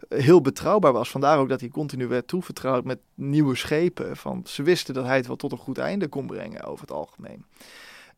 [0.09, 1.11] heel betrouwbaar was.
[1.11, 4.17] Vandaar ook dat hij continu werd toevertrouwd met nieuwe schepen.
[4.17, 6.97] Van, ze wisten dat hij het wel tot een goed einde kon brengen over het
[6.97, 7.45] algemeen.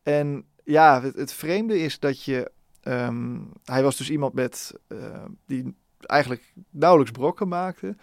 [0.03, 2.51] En ja, het, vreemde is dat je...
[2.83, 4.97] Um, hij was dus iemand met, uh,
[5.45, 7.95] die eigenlijk nauwelijks brokken maakte.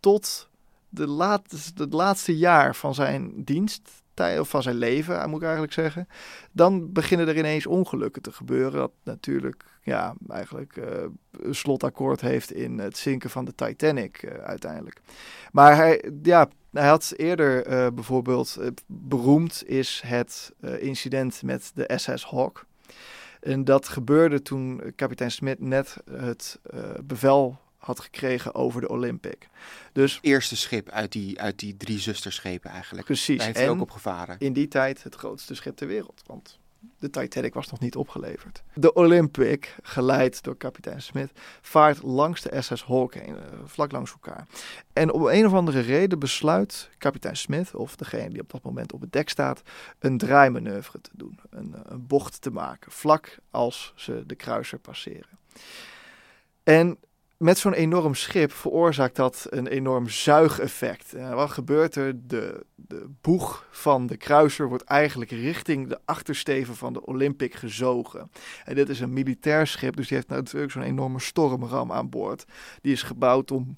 [0.00, 0.48] Tot
[0.88, 5.72] de laatste, het laatste jaar van zijn dienst of van zijn leven, moet ik eigenlijk
[5.72, 6.08] zeggen.
[6.52, 8.72] Dan beginnen er ineens ongelukken te gebeuren.
[8.80, 10.84] Dat natuurlijk ja, eigenlijk uh,
[11.30, 15.00] een slotakkoord heeft in het zinken van de Titanic uh, uiteindelijk.
[15.52, 22.24] Maar hij, ja, hij had eerder uh, bijvoorbeeld, beroemd is het incident met de SS
[22.24, 22.66] Hawk.
[23.40, 26.60] En dat gebeurde toen kapitein Smith net het
[27.04, 29.48] bevel had gekregen over de Olympic.
[29.92, 33.06] Dus eerste schip uit die, uit die drie zusterschepen eigenlijk.
[33.06, 33.36] Precies.
[33.36, 34.36] Daar heeft hij ook op gevaren.
[34.38, 36.58] In die tijd het grootste schip ter wereld, want
[36.98, 38.62] de Titanic was nog niet opgeleverd.
[38.74, 44.12] De Olympic, geleid door kapitein Smith, vaart langs de SS Hawk heen, eh, vlak langs
[44.12, 44.46] elkaar.
[44.92, 48.92] En op een of andere reden besluit kapitein Smith, of degene die op dat moment
[48.92, 49.62] op het dek staat,
[49.98, 51.38] een draaimanoeuvre te doen.
[51.50, 55.38] Een, een bocht te maken, vlak als ze de kruiser passeren.
[56.62, 56.98] En
[57.44, 61.14] met zo'n enorm schip veroorzaakt dat een enorm zuigeffect.
[61.14, 62.26] Uh, wat gebeurt er?
[62.26, 68.30] De, de boeg van de kruiser wordt eigenlijk richting de achtersteven van de Olympic gezogen.
[68.64, 72.44] En dit is een militair schip, dus die heeft natuurlijk zo'n enorme stormram aan boord.
[72.80, 73.76] Die is gebouwd om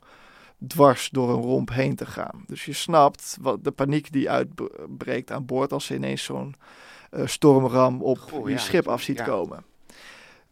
[0.66, 2.44] dwars door een romp heen te gaan.
[2.46, 6.54] Dus je snapt wat de paniek die uitbreekt aan boord als ze ineens zo'n
[7.10, 9.64] uh, stormram op je schip af ziet komen.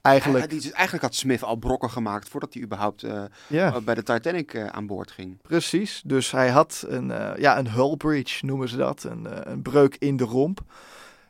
[0.04, 0.52] Eigenlijk...
[0.52, 4.66] Ja, eigenlijk had Smith al brokken gemaakt voordat hij überhaupt uh, bij de Titanic uh,
[4.66, 5.38] aan boord ging.
[5.42, 9.62] Precies, dus hij had een, uh, ja, een hull breach noemen ze dat, een, een
[9.62, 10.60] breuk in de romp.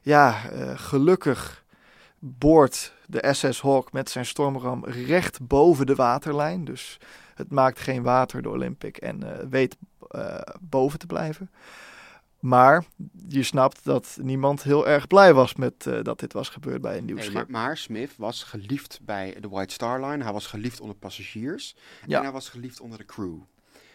[0.00, 0.30] Ja,
[0.74, 1.64] gelukkig
[2.18, 6.64] boort de SS Hawk met zijn stormram recht boven de waterlijn.
[6.64, 6.98] Dus
[7.34, 9.76] het maakt geen water de Olympic en weet
[10.60, 11.50] boven te blijven.
[12.44, 12.84] Maar
[13.28, 16.98] je snapt dat niemand heel erg blij was met uh, dat dit was gebeurd bij
[16.98, 17.34] een nieuw nee, schip.
[17.34, 20.24] Maar, maar, Smith was geliefd bij de White Star Line.
[20.24, 21.76] Hij was geliefd onder passagiers.
[22.06, 22.16] Ja.
[22.16, 23.36] En hij was geliefd onder de crew.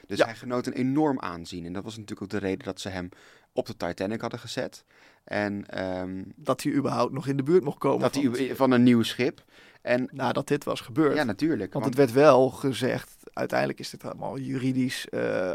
[0.08, 0.26] Dus ja.
[0.26, 1.66] hij genoot een enorm aanzien.
[1.66, 3.10] En dat was natuurlijk ook de reden dat ze hem
[3.54, 4.84] op de Titanic hadden gezet.
[5.24, 8.00] En, um, dat hij überhaupt nog in de buurt mocht komen.
[8.00, 9.44] Dat van, hij, van een nieuw schip.
[9.82, 11.16] En, nadat dit was gebeurd.
[11.16, 11.74] Ja, natuurlijk.
[11.74, 15.52] Want, want, het werd wel gezegd, uiteindelijk is dit allemaal juridisch uh,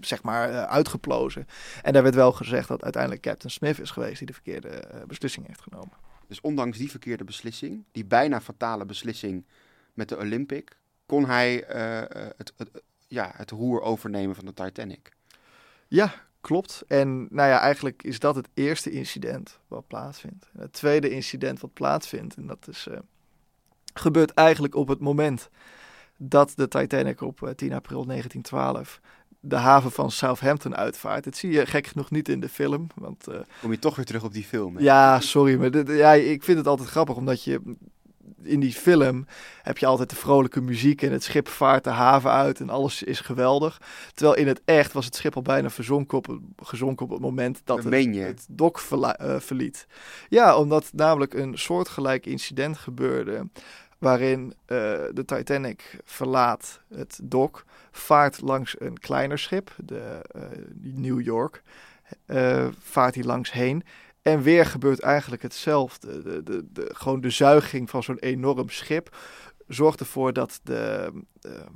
[0.00, 1.46] zeg maar uh, uitgeplozen.
[1.82, 5.02] En daar werd wel gezegd dat uiteindelijk Captain Smith is geweest die de verkeerde uh,
[5.06, 5.96] beslissing heeft genomen.
[6.28, 9.44] Dus ondanks die verkeerde beslissing, die bijna fatale beslissing
[9.94, 12.70] met de Olympic, kon hij uh, het, het,
[13.08, 15.12] ja, het roer overnemen van de Titanic.
[15.88, 16.84] Ja, klopt.
[16.88, 20.50] En nou ja, eigenlijk is dat het eerste incident wat plaatsvindt.
[20.52, 22.88] En het tweede incident wat plaatsvindt, en dat is,
[23.94, 25.48] gebeurt eigenlijk op het moment
[26.16, 29.00] dat de Titanic op 10 april 1912
[29.48, 31.24] de haven van Southampton uitvaart.
[31.24, 32.86] Dat zie je gek genoeg niet in de film.
[32.94, 34.76] Want, uh, Kom je toch weer terug op die film?
[34.76, 34.82] Hè?
[34.82, 37.60] Ja, sorry, maar dit, ja, ik vind het altijd grappig, omdat je
[38.42, 39.26] in die film
[39.62, 43.02] heb je altijd de vrolijke muziek en het schip vaart de haven uit en alles
[43.02, 43.80] is geweldig.
[44.14, 47.60] Terwijl in het echt was het schip al bijna verzonken op, gezonken op het moment
[47.64, 49.86] dat het, het, dok uh, verliet.
[50.28, 53.48] Ja, omdat namelijk een soortgelijk incident gebeurde
[53.98, 54.78] waarin uh,
[55.12, 57.64] de Titanic verlaat het dok,
[57.98, 60.42] vaart langs een kleiner schip, de uh,
[60.82, 61.62] New York,
[62.78, 63.84] vaart hij langs heen
[64.26, 66.22] en weer gebeurt eigenlijk hetzelfde.
[66.22, 69.16] De, de, de, gewoon de zuiging van zo'n enorm schip
[69.68, 71.72] zorgt ervoor dat de, de, ehm,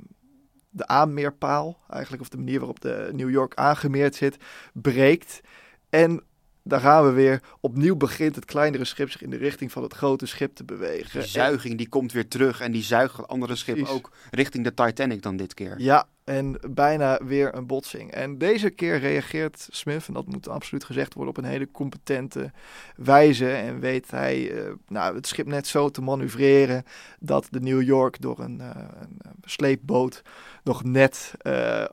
[0.69, 4.37] de aanmeerpaal, eigenlijk, of de manier waarop de New York aangemeerd zit,
[4.73, 5.41] breekt.
[5.89, 6.23] En
[6.63, 7.41] daar gaan we weer.
[7.59, 11.19] Opnieuw begint het kleinere schip zich in de richting van het grote schip te bewegen.
[11.19, 14.73] Die zuiging die komt weer terug en die zuigt het andere schip ook richting de
[14.73, 15.75] Titanic dan dit keer.
[15.77, 18.11] Ja, en bijna weer een botsing.
[18.11, 22.51] En deze keer reageert Smith, en dat moet absoluut gezegd worden, op een hele competente
[22.95, 23.51] wijze.
[23.51, 26.83] En weet hij uh, nou, het schip net zo te manoeuvreren
[27.19, 28.69] dat de New York door een, uh,
[28.99, 30.21] een sleepboot
[30.63, 31.83] nog net uh,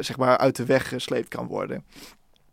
[0.00, 1.84] zeg maar uit de weg gesleept kan worden.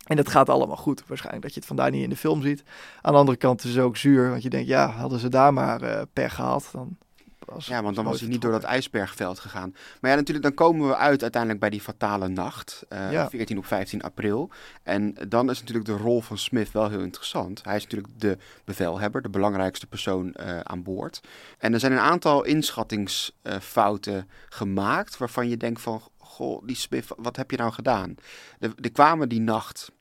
[0.03, 1.03] En dat gaat allemaal goed.
[1.07, 2.63] Waarschijnlijk dat je het vandaar niet in de film ziet.
[3.01, 4.29] Aan de andere kant is het ook zuur.
[4.29, 6.69] Want je denkt, ja, hadden ze daar maar uh, pech gehad.
[6.71, 6.97] Dan
[7.45, 9.75] was ja, want dan was hij niet door dat ijsbergveld gegaan.
[10.01, 12.85] Maar ja, natuurlijk, dan komen we uit uiteindelijk bij die fatale nacht.
[12.89, 13.29] Uh, ja.
[13.29, 14.49] 14 op 15 april.
[14.83, 17.63] En dan is natuurlijk de rol van Smith wel heel interessant.
[17.63, 21.21] Hij is natuurlijk de bevelhebber, de belangrijkste persoon uh, aan boord.
[21.57, 27.35] En er zijn een aantal inschattingsfouten gemaakt waarvan je denkt van goh, die Smith, wat
[27.35, 28.15] heb je nou gedaan?
[28.59, 29.91] Er, kwamen die nacht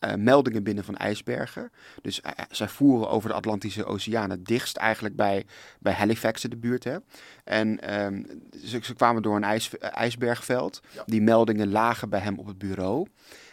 [0.00, 1.70] uh, meldingen binnen van ijsbergen.
[2.02, 5.46] Dus uh, zij voeren over de Atlantische Oceaan het dichtst eigenlijk bij,
[5.80, 6.84] bij Halifax in de buurt.
[6.84, 6.96] Hè?
[7.44, 8.26] En um,
[8.64, 10.80] ze, ze, kwamen door een ijs, ijsbergveld.
[11.06, 13.06] Die meldingen lagen bij hem op het bureau.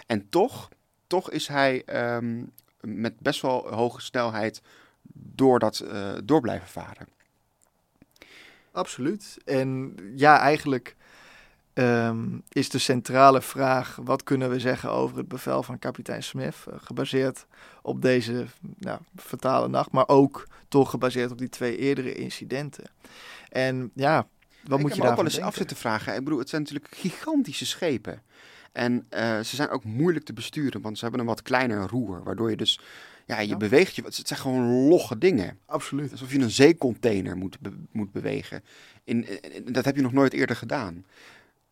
[0.06, 0.70] En toch,
[1.08, 1.84] toch is hij
[2.16, 4.62] um, met best wel hoge snelheid
[5.14, 5.86] door dat
[6.24, 7.08] door blijven varen.
[8.72, 9.38] Absoluut.
[9.46, 10.96] En ja, eigenlijk
[11.74, 16.56] um, is de centrale vraag: wat kunnen we zeggen over het bevel van kapitein Smith?
[16.70, 17.46] Uh, gebaseerd
[17.82, 18.46] op deze
[18.78, 22.86] nou, fatale nacht, maar ook toch gebaseerd op die twee eerdere incidenten.
[23.50, 24.28] En ja,
[24.68, 26.16] wat moet je daar ook wel eens af zitten vragen.
[26.16, 28.22] Ik bedoel, het zijn natuurlijk gigantische schepen.
[28.72, 32.24] En uh, ze zijn ook moeilijk te besturen, want ze hebben een wat kleiner roer,
[32.24, 32.80] waardoor je dus
[33.26, 34.02] ja, je beweegt je.
[34.02, 35.58] Het zijn gewoon logge dingen.
[35.66, 36.12] Absoluut.
[36.12, 38.64] Alsof je een zeecontainer moet, be moet bewegen.
[39.04, 41.06] In, in, dat heb je nog nooit eerder gedaan.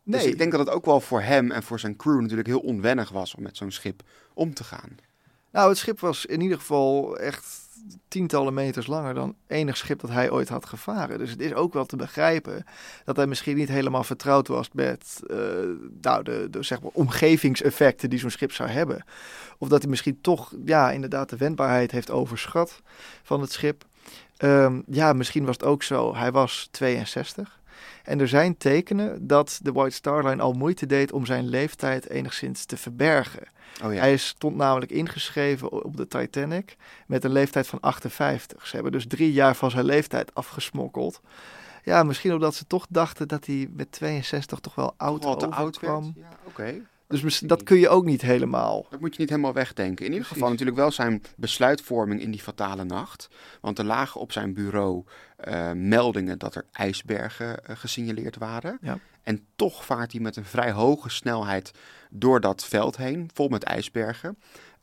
[0.04, 0.22] Dus nee.
[0.22, 2.60] Dus ik denk dat het ook wel voor hem en voor zijn crew natuurlijk heel
[2.60, 4.02] onwennig was om met zo'n schip
[4.34, 4.96] om te gaan.
[5.50, 7.62] Nou, het schip was in ieder geval echt
[8.08, 11.18] tientallen meters langer dan enig schip dat hij ooit had gevaren.
[11.18, 12.64] Dus het is ook wel te begrijpen
[13.04, 15.38] dat hij misschien niet helemaal vertrouwd was met uh,
[16.00, 19.04] nou, de, de zeg maar, omgevingseffecten die zo'n schip zou hebben.
[19.58, 22.82] Of dat hij misschien toch ja, inderdaad de wendbaarheid heeft overschat
[23.22, 23.84] van het schip.
[24.38, 26.14] Um, ja, misschien was het ook zo.
[26.14, 27.60] Hij was 62.
[28.02, 32.08] En er zijn tekenen dat de White Star Line al moeite deed om zijn leeftijd
[32.08, 33.46] enigszins te verbergen.
[33.84, 34.00] Oh ja.
[34.00, 38.66] Hij stond namelijk ingeschreven op de Titanic met een leeftijd van 58.
[38.66, 41.20] Ze hebben dus drie jaar van zijn leeftijd afgesmokkeld.
[41.84, 45.42] Ja, misschien omdat ze toch dachten dat hij met 62 toch wel oud, was.
[45.42, 46.12] oud kwam.
[46.16, 46.82] Ja, oké.
[47.20, 48.86] Dus dat kun je ook niet helemaal.
[48.90, 50.06] Dat moet je niet helemaal wegdenken.
[50.06, 53.28] In ieder geval natuurlijk wel zijn besluitvorming in die fatale nacht.
[53.60, 55.04] Want er lagen op zijn bureau
[55.48, 58.78] uh, meldingen dat er ijsbergen uh, gesignaleerd waren.
[58.80, 58.98] Ja.
[59.22, 61.72] En toch vaart hij met een vrij hoge snelheid
[62.10, 64.38] door dat veld heen, vol met ijsbergen.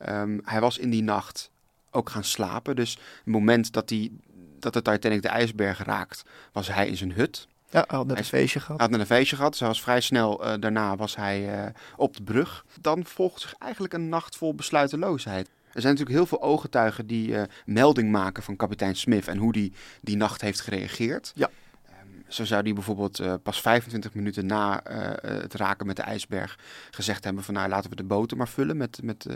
[0.08, 1.50] Um, hij was in die nacht
[1.90, 2.76] ook gaan slapen.
[2.76, 4.10] Dus het moment dat, hij,
[4.58, 7.48] dat de Titanic de ijsberg raakt, was hij in zijn hut.
[7.70, 8.76] Ja, hij had net een feestje gehad.
[8.76, 9.50] Hij had net een feestje gehad.
[9.50, 12.64] Dus was vrij snel uh, daarna was hij uh, op de brug.
[12.80, 15.48] Dan volgt zich eigenlijk een nacht vol besluiteloosheid.
[15.72, 19.52] Er zijn natuurlijk heel veel ooggetuigen die uh, melding maken van kapitein Smith en hoe
[19.52, 21.32] die die nacht heeft gereageerd.
[21.34, 21.50] Ja.
[21.88, 26.02] Um, zo zou die bijvoorbeeld uh, pas 25 minuten na uh, het raken met de
[26.02, 26.58] ijsberg
[26.90, 29.26] gezegd hebben van nou laten we de boten maar vullen met, met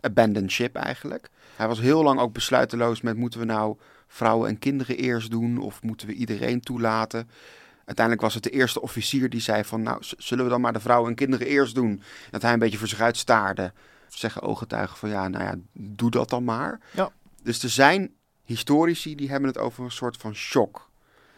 [0.00, 1.30] abandoned ship eigenlijk.
[1.56, 5.58] Hij was heel lang ook besluiteloos met moeten we nou vrouwen en kinderen eerst doen
[5.58, 7.28] of moeten we iedereen toelaten.
[7.86, 10.80] Uiteindelijk was het de eerste officier die zei van nou zullen we dan maar de
[10.80, 12.02] vrouwen en kinderen eerst doen.
[12.30, 13.72] Dat hij een beetje voor zich uit staarde
[14.08, 16.80] zeggen ooggetuigen van ja, nou ja, doe dat dan maar.
[16.90, 17.10] Ja.
[17.42, 20.88] Dus er zijn historici die hebben het over een soort van shock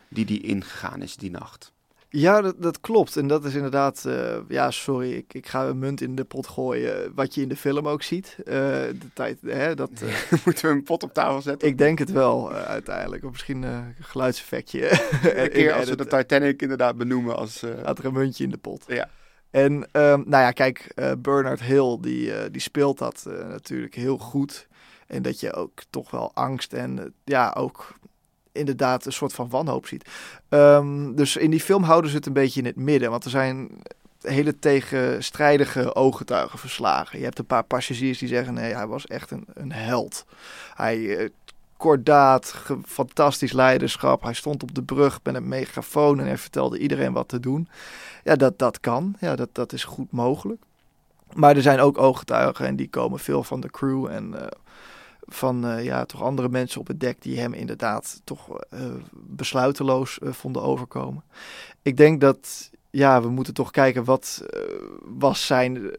[0.08, 1.72] die die ingegaan is die nacht.
[2.10, 3.16] Ja, dat, dat klopt.
[3.16, 6.46] En dat is inderdaad, uh, ja, sorry, ik, ik ga een munt in de pot
[6.46, 7.12] gooien.
[7.14, 8.36] Wat je in de film ook ziet.
[8.38, 10.10] Uh, de tijd, hè, dat, uh,
[10.44, 11.68] Moeten we een pot op tafel zetten?
[11.68, 13.24] Ik denk het wel, uiteindelijk.
[13.24, 14.90] Of misschien een geluidseffectje.
[15.42, 17.64] een keer als we de Titanic inderdaad benoemen als...
[17.84, 18.84] Had er een muntje in de pot.
[18.86, 19.08] Ja.
[19.50, 19.88] En um,
[20.26, 24.66] nou ja, kijk, Bernard Hill, die, die speelt dat natuurlijk heel goed.
[25.06, 27.94] En dat je ook toch wel angst en ja, ook
[28.58, 30.08] inderdaad een soort van wanhoop ziet.
[30.48, 33.10] Um, dus in die film houden ze het een beetje in het midden.
[33.10, 33.68] Want er zijn
[34.22, 37.18] hele tegenstrijdige ooggetuigen verslagen.
[37.18, 40.24] Je hebt een paar passagiers die zeggen: nee, hij was echt een, een held.
[40.74, 41.30] Hij
[41.78, 42.54] kordaat,
[42.84, 44.22] fantastisch leiderschap.
[44.22, 47.68] Hij stond op de brug met een megafoon en hij vertelde iedereen wat te doen.
[48.24, 49.16] Ja, dat, dat kan.
[49.20, 50.62] Ja, dat, dat is goed mogelijk.
[51.34, 54.46] Maar er zijn ook ooggetuigen en die komen veel van de crew en uh,
[55.28, 58.80] van uh, ja, toch andere mensen op het dek die hem inderdaad toch uh,
[59.12, 61.22] besluiteloos vonden overkomen.
[61.82, 64.42] Ik denk dat ja, we moeten toch kijken wat
[65.02, 65.90] was zijn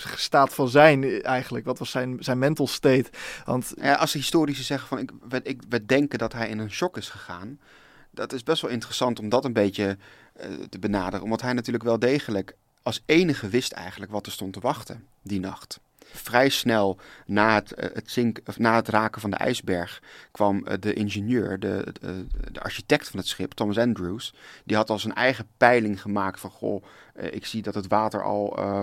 [0.00, 1.64] staat van zijn eigenlijk?
[1.64, 3.10] Wat was zijn, zijn mental state?
[3.44, 5.10] Want ja, als de historici zeggen van ik,
[5.42, 7.58] ik, we denken dat hij in een shock is gegaan.
[8.10, 9.96] Dat is best wel interessant om dat een beetje
[10.68, 11.24] te benaderen.
[11.24, 15.40] Omdat hij natuurlijk wel degelijk als enige wist eigenlijk wat er stond te wachten die
[15.40, 15.80] nacht.
[16.12, 20.92] Vrij snel na het, het, zink, of na het raken van de ijsberg kwam de
[20.92, 24.34] ingenieur, de, de, de, architect van het schip, Thomas Andrews.
[24.64, 26.84] Die had al zijn eigen peiling gemaakt van, goh,
[27.30, 28.80] ik zie dat het water al uh,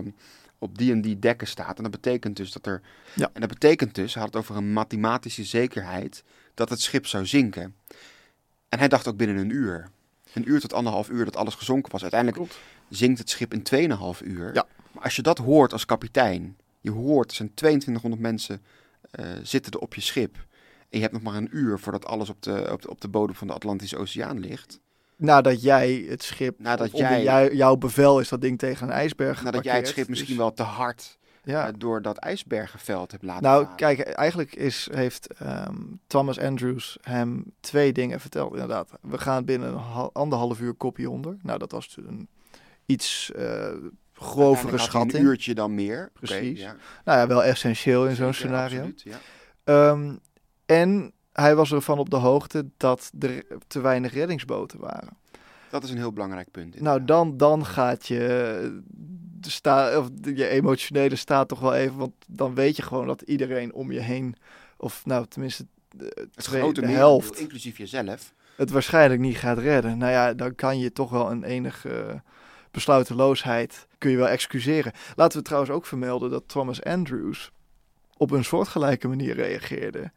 [0.57, 1.77] op die en die dekken staat.
[1.77, 2.81] En dat betekent dus dat er.
[3.13, 3.29] Ja.
[3.33, 6.23] En dat betekent dus, hij had het over een mathematische zekerheid,
[6.53, 7.75] dat het schip zou zinken.
[8.69, 9.89] En hij dacht ook binnen een uur.
[10.33, 12.01] Een uur tot anderhalf uur dat alles gezonken was.
[12.01, 12.59] Uiteindelijk Klopt.
[12.89, 14.53] zinkt het schip in 2,5 uur.
[14.53, 14.65] Ja.
[14.91, 18.61] Maar als je dat hoort als kapitein, je hoort, er zijn 2200 mensen
[19.19, 20.35] uh, zitten er op je schip.
[20.89, 23.07] En je hebt nog maar een uur voordat alles op de, op de, op de
[23.07, 24.79] bodem van de Atlantische Oceaan ligt
[25.17, 29.43] nadat jij het schip, nadat jij, jou, jouw bevel is dat ding tegen een ijsberg
[29.43, 31.67] Nadat jij het schip misschien dus- wel te hard ja.
[31.67, 37.53] Uh, door dat ijsbergenveld hebt laten Nou, kijk, eigenlijk is, heeft um, Thomas Andrews hem
[37.59, 38.91] twee dingen verteld, inderdaad.
[39.01, 41.37] We gaan binnen een anderhalf uur kopje onder.
[41.41, 42.29] Nou, dat was dus een
[42.85, 43.67] iets uh,
[44.15, 45.13] grovere schatting.
[45.13, 46.11] een uurtje dan meer.
[46.13, 46.37] Precies.
[46.37, 46.75] Okay, ja.
[47.05, 48.77] Nou ja, wel essentieel in zo'n scenario.
[48.77, 49.05] Absoluut,
[49.63, 49.89] ja.
[49.89, 50.19] Um,
[50.65, 55.17] en hij was ervan op de hoogte dat er te weinig reddingsboten waren.
[55.69, 56.81] Dat is een heel belangrijk punt.
[56.81, 58.81] Nou, dan, dan gaat je,
[59.41, 61.97] sta, of je emotionele staat toch wel even.
[61.97, 64.35] Want dan weet je gewoon dat iedereen om je heen,
[64.77, 69.57] of nou tenminste de, het twee, grote de helft, inclusief jezelf, het waarschijnlijk niet gaat
[69.57, 69.97] redden.
[69.97, 72.21] Nou ja, dan kan je toch wel een enige
[72.75, 74.91] besluiteloosheid kun je wel excuseren.
[75.15, 77.51] Laten we trouwens ook vermelden dat Thomas Andrews
[78.17, 80.11] op een soortgelijke manier reageerde.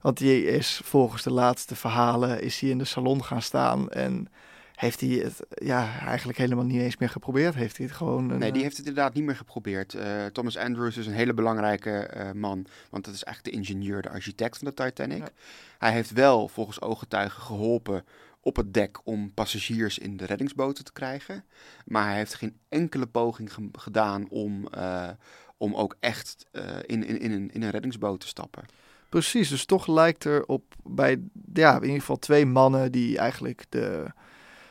[0.00, 4.28] Want die is volgens de laatste verhalen is hij in de salon gaan staan en
[4.74, 7.54] heeft hij het ja, eigenlijk helemaal niet eens meer geprobeerd.
[7.54, 8.30] Heeft hij het gewoon.
[8.30, 9.94] Een, nee, die heeft het inderdaad niet meer geprobeerd.
[9.94, 14.02] Uh, Thomas Andrews is een hele belangrijke uh, man, want dat is eigenlijk de ingenieur,
[14.02, 15.32] de architect van de Titanic.
[15.78, 18.04] Hij heeft wel volgens ooggetuigen geholpen
[18.42, 21.44] op het dek om passagiers in de reddingsboten te krijgen.
[21.84, 25.08] Maar hij heeft geen enkele poging gedaan om, uh,
[25.56, 26.46] om ook echt
[26.86, 28.64] in, in, in, een, in een reddingsboot te stappen.
[29.08, 31.20] Precies, dus toch lijkt er op bij
[31.54, 34.06] ja, in ieder geval twee mannen die eigenlijk de,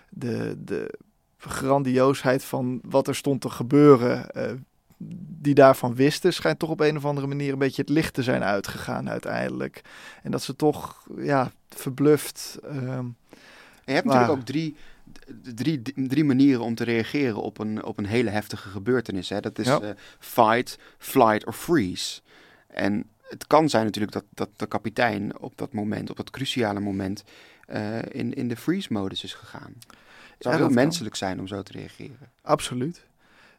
[0.09, 0.99] de, de
[1.37, 4.51] grandioosheid van wat er stond te gebeuren, uh,
[5.41, 8.23] die daarvan wisten, schijnt toch op een of andere manier een beetje het licht te
[8.23, 9.81] zijn uitgegaan uiteindelijk.
[10.23, 12.59] En dat ze toch ja, verbluft.
[12.63, 12.99] Uh,
[13.91, 14.75] je hebt natuurlijk ook drie,
[15.55, 19.29] drie, drie manieren om te reageren op een, op een hele heftige gebeurtenis.
[19.29, 19.39] Hè?
[19.39, 19.81] Dat is ja.
[19.81, 19.89] uh,
[20.19, 22.21] fight, flight of freeze.
[22.67, 26.79] En het kan zijn natuurlijk dat, dat de kapitein op dat moment, op dat cruciale
[26.79, 27.23] moment,
[27.69, 29.73] uh, in, in de freeze-modus is gegaan.
[29.77, 31.27] Het zou ja, heel menselijk kan.
[31.27, 32.29] zijn om zo te reageren.
[32.41, 33.05] Absoluut.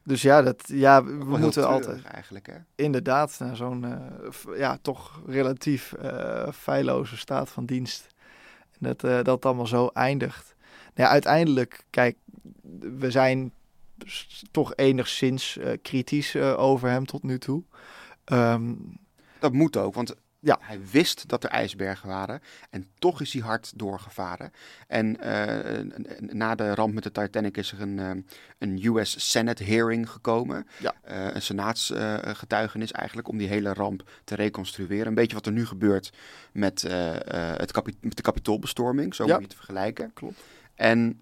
[0.05, 2.03] Dus ja, dat, ja we moeten altijd.
[2.03, 2.57] Eigenlijk, hè?
[2.75, 5.95] Inderdaad, naar zo'n uh, ja, toch relatief
[6.53, 8.07] feilloze staat van dienst.
[8.83, 10.55] Dat, uh, dat allemaal zo eindigt.
[10.95, 12.17] Nou ja, uiteindelijk, kijk,
[12.99, 13.53] we zijn
[14.51, 17.63] toch enigszins kritisch over hem tot nu toe.
[18.33, 18.99] Um,
[19.39, 20.59] dat moet ook, want ja.
[20.61, 22.41] hij wist dat er ijsbergen waren
[22.71, 24.53] en toch is hij hard doorgevaren.
[24.87, 28.11] En uh, na de ramp met de Titanic is er een, uh,
[28.59, 30.67] een US Senate hearing gekomen.
[30.79, 30.95] Ja.
[31.11, 35.07] Uh, een senaatsgetuigenis eigenlijk om die hele ramp te reconstrueren.
[35.07, 36.13] Een beetje wat er nu gebeurt
[36.53, 39.33] met, het met de kapitoolbestorming, zo ja.
[39.33, 40.13] moet je het vergelijken.
[40.15, 40.41] Klopt.
[40.75, 41.21] En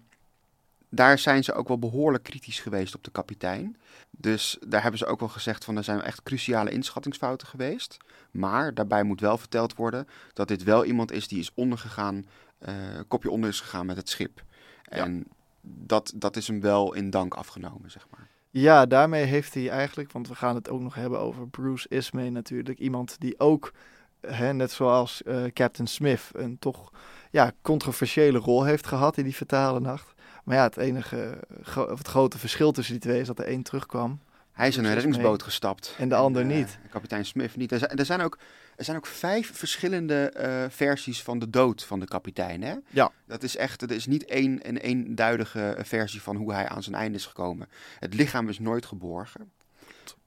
[0.93, 3.77] daar zijn ze ook wel behoorlijk kritisch geweest op de kapitein.
[4.09, 7.97] Dus daar hebben ze ook wel gezegd van er zijn echt cruciale inschattingsfouten geweest.
[8.31, 12.25] Maar daarbij moet wel verteld worden dat dit wel iemand is die is ondergegaan,
[12.67, 12.75] uh,
[13.07, 14.43] kopje onder is gegaan met het schip.
[14.83, 15.25] En
[15.61, 18.27] dat, dat is hem wel in dank afgenomen, zeg maar.
[18.49, 22.29] Ja, daarmee heeft hij eigenlijk, want we gaan het ook nog hebben over Bruce Ismay
[22.29, 22.79] natuurlijk.
[22.79, 23.73] Iemand die ook,
[24.21, 26.91] hè, net zoals uh, Captain Smith, een toch
[27.29, 30.13] ja, controversiële rol heeft gehad in die fatale nacht.
[30.51, 33.45] Maar ja, het enige, gro- of het grote verschil tussen die twee is dat er
[33.45, 34.19] één terugkwam.
[34.51, 35.95] Hij is in een reddingsboot gestapt.
[35.97, 36.77] En de ander eh, niet.
[36.89, 37.71] kapitein Smith niet.
[37.71, 38.37] Er zijn, er zijn, ook,
[38.75, 42.61] er zijn ook vijf verschillende eh, versies van de dood van de kapitein.
[42.61, 42.75] Hè?
[42.89, 43.11] Ja.
[43.25, 46.95] Dat is echt, er is niet één en eenduidige versie van hoe hij aan zijn
[46.95, 47.67] einde is gekomen.
[47.99, 49.51] Het lichaam is nooit geborgen.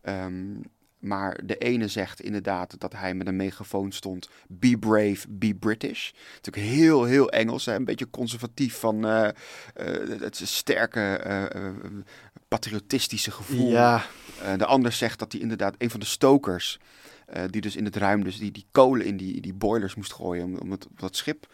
[0.01, 0.55] Ehm,
[1.05, 6.11] maar de ene zegt inderdaad dat hij met een megafoon stond: Be brave, be British.
[6.35, 7.75] Natuurlijk heel, heel Engels, hè?
[7.75, 11.71] een beetje conservatief van eh, eh, het sterke, eh,
[12.49, 13.71] patriotistische gevoel.
[13.71, 14.07] Ja,
[14.57, 16.79] de ander zegt dat hij inderdaad een van de stokers,
[17.51, 20.45] die dus in het ruim dus die, die kolen in die, die boilers moest gooien
[20.45, 21.47] om, om het, om dat schip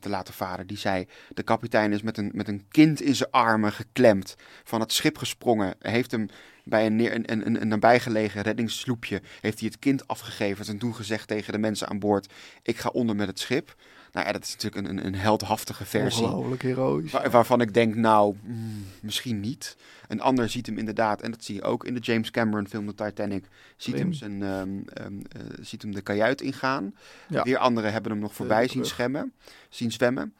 [0.00, 3.30] te laten varen, die zei, de kapitein is met een, met een kind in zijn
[3.30, 6.28] armen geklemd, van het schip gesprongen, heeft hem
[6.64, 10.94] bij een, neer, een, een, een nabijgelegen reddingssloepje, heeft hij het kind afgegeven en toen
[10.94, 12.32] gezegd tegen de mensen aan boord,
[12.62, 13.74] ik ga onder met het schip.
[14.12, 16.24] Nou ja, dat is natuurlijk een, een, een heldhaftige versie.
[16.24, 17.10] ongelooflijk heroïs.
[17.12, 19.76] Waar- waarvan ik denk, nou, mm, misschien niet.
[20.08, 22.86] Een ander ziet hem inderdaad, en dat zie je ook in de James Cameron film
[22.94, 23.44] The Titanic,
[23.76, 26.94] ziet, hem, zijn, ehm, eh, ziet hem de kajuit ingaan.
[27.28, 27.42] Ja.
[27.42, 29.32] Weer anderen hebben hem nog voorbij de zien, zwemmen,
[29.68, 30.34] zien zwemmen.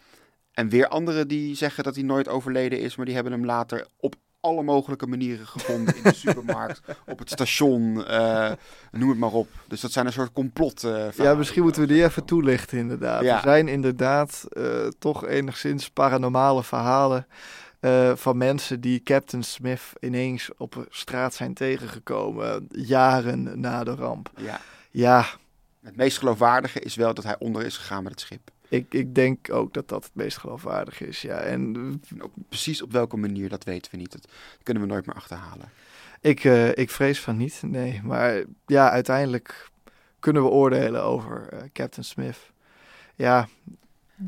[0.52, 3.86] En weer anderen die zeggen dat hij nooit overleden is, maar die hebben hem later
[3.96, 5.96] op alle mogelijke manieren gevonden.
[5.96, 6.80] In de supermarkt,
[7.12, 8.52] op het station, eh,
[8.90, 9.48] noem het maar op.
[9.68, 10.84] Dus dat zijn een soort complot.
[10.84, 13.22] eh, Ja, misschien moeten we die even toelichten inderdaad.
[13.22, 13.34] Ja.
[13.36, 17.26] Er zijn inderdaad eh, toch enigszins paranormale verhalen
[18.14, 24.30] van mensen die Captain Smith ineens op straat zijn tegengekomen, jaren na de ramp.
[24.36, 24.60] Ja.
[24.90, 25.26] Ja,
[25.84, 28.50] Het meest geloofwaardige is wel dat hij onder is gegaan met het schip.
[28.72, 31.22] Ik, ik denk ook dat dat het meest geloofwaardig is.
[31.22, 31.76] Ja, en
[32.20, 34.12] ook precies op welke manier, dat weten we niet.
[34.12, 34.28] Dat
[34.62, 35.70] kunnen we nooit meer achterhalen.
[36.20, 38.00] ik, eh, ik vrees van niet, nee.
[38.04, 39.70] Maar ja, uiteindelijk
[40.18, 42.36] kunnen we oordelen over eh, Captain Smith.
[43.14, 43.48] Ja,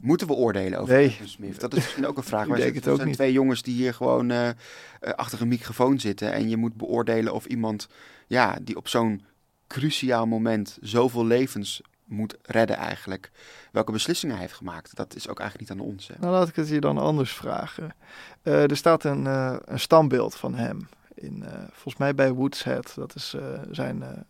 [0.02, 1.08] Moeten we oordelen over Nee.
[1.08, 1.60] Captain Smith?
[1.60, 2.42] Dat is misschien ook een vraag.
[2.44, 3.16] Ik Wij denk zitten- het ook zijn niet.
[3.18, 4.54] twee jongens die hier gewoon eh, eh,
[5.00, 6.32] achter een microfoon zitten.
[6.32, 7.88] En je moet beoordelen of iemand
[8.26, 9.24] ja, die op zo'n
[9.66, 13.30] cruciaal moment zoveel levens moet redden eigenlijk.
[13.72, 14.96] Welke beslissingen hij heeft gemaakt.
[14.96, 16.08] Dat is ook eigenlijk niet aan ons.
[16.08, 16.14] Hè?
[16.18, 17.94] Nou, laat ik het je dan anders vragen.
[18.42, 20.88] Eh, er staat een, eh, een standbeeld van hem.
[21.14, 22.92] In, eh, volgens mij bij Woods Head.
[22.96, 23.36] Dat is
[23.70, 24.26] zijn,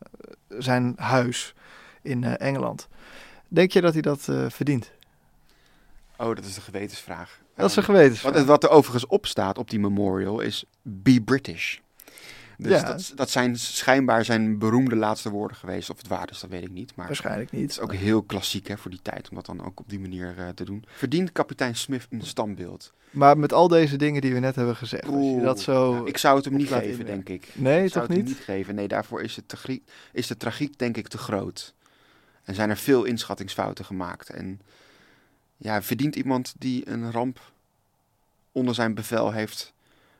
[0.49, 1.55] zijn huis
[2.03, 2.89] in Engeland.
[3.49, 4.91] Denk je dat hij dat verdient?
[6.17, 7.39] Oh, dat is de gewetensvraag.
[7.57, 8.33] Dat is een Ehm, gewetensvraag.
[8.33, 11.79] Wat, wat er overigens op staat op die memorial is Be British.
[12.59, 12.83] Dus Ja.
[12.87, 15.91] dat, dat zijn schijnbaar zijn beroemde laatste woorden geweest.
[15.91, 16.95] Of het waar is, dat weet ik niet.
[16.97, 17.71] Maar Waarschijnlijk het niet.
[17.71, 20.35] is ook heel klassiek hè, voor die tijd om dat dan ook op die manier
[20.39, 20.85] eh, te doen.
[20.97, 22.93] Verdient kapitein Smith een standbeeld?
[23.11, 25.03] Maar met al deze dingen die we net hebben gezegd.
[25.07, 25.93] Als je Oeh, dat zo...
[25.95, 27.49] nou, ik zou het hem niet geven, denk ik.
[27.55, 28.27] nee, ik zou toch het hem niet?
[28.27, 28.75] niet geven.
[28.75, 29.81] Nee, daarvoor is, het te
[30.13, 31.75] is de tragiek denk ik te groot.
[32.45, 34.31] En zijn er veel inschattingsfouten gemaakt.
[34.31, 34.61] En
[35.57, 37.53] ja, verdient iemand die een ramp
[38.53, 39.73] onder zijn bevel heeft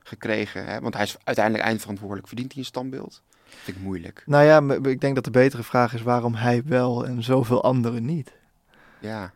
[0.05, 0.81] gekregen, hè?
[0.81, 3.23] want hij is uiteindelijk eindverantwoordelijk, verdient hij een standbeeld?
[3.45, 4.23] Vind ik moeilijk.
[4.27, 8.05] Nou ja, ik denk dat de betere vraag is waarom hij wel en zoveel anderen
[8.05, 8.33] niet.
[8.99, 9.33] Ja.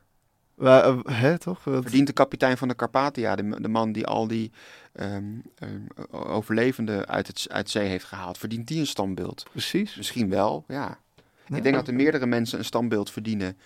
[0.54, 1.60] Waar, eh, hè, toch?
[1.62, 4.52] Verdient de kapitein van de Carpathia, de, de man die al die
[4.92, 9.46] ehm, ehm, overlevenden uit, het, uit zee heeft gehaald, verdient die een standbeeld?
[9.50, 9.96] Precies.
[9.96, 10.98] Misschien wel, ja.
[11.46, 13.58] Ja, Ik denk dat er meerdere mensen een standbeeld verdienen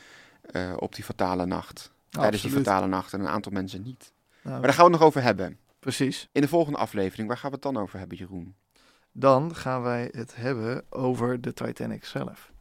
[0.42, 1.92] eh, op die fatale nacht.
[2.08, 4.12] Tijdens die fatale nacht en een aantal mensen niet.
[4.42, 5.58] Nou, Maar daar gaan we het nog over hebben.
[5.82, 6.28] Precies.
[6.32, 8.54] In de volgende aflevering, waar gaan we het dan over hebben, Jeroen?
[9.12, 12.52] Dan gaan wij het hebben over de Titanic zelf.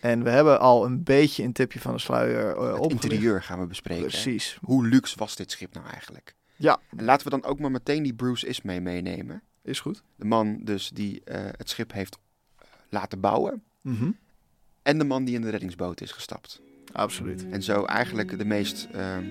[0.00, 3.02] En we hebben al een beetje een tipje van de sluier uh, Het opgelicht.
[3.04, 4.02] interieur gaan we bespreken.
[4.04, 4.08] hè?
[4.10, 4.58] Precies.
[4.62, 6.34] Hoe luxe was dit schip nou eigenlijk?
[6.56, 6.80] Ja.
[6.96, 9.42] En laten we dan ook maar meteen die Bruce Ismay meenemen.
[9.62, 10.02] Is goed.
[10.16, 12.18] De man dus die eh, het schip heeft
[12.58, 13.62] eh, laten bouwen.
[13.80, 14.10] Mhm.
[14.82, 16.60] En de man die in de reddingsboot is gestapt.
[16.92, 17.46] Absoluut.
[17.50, 19.24] En zo eigenlijk de meest ehm,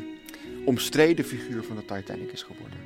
[0.65, 2.77] omstreden figuur van de Titanic is geworden.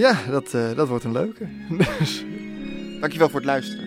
[0.00, 1.46] Ja, dat, eh, dat wordt een leuke.
[1.98, 2.24] Dus
[3.00, 3.84] Dankjewel voor het luisteren.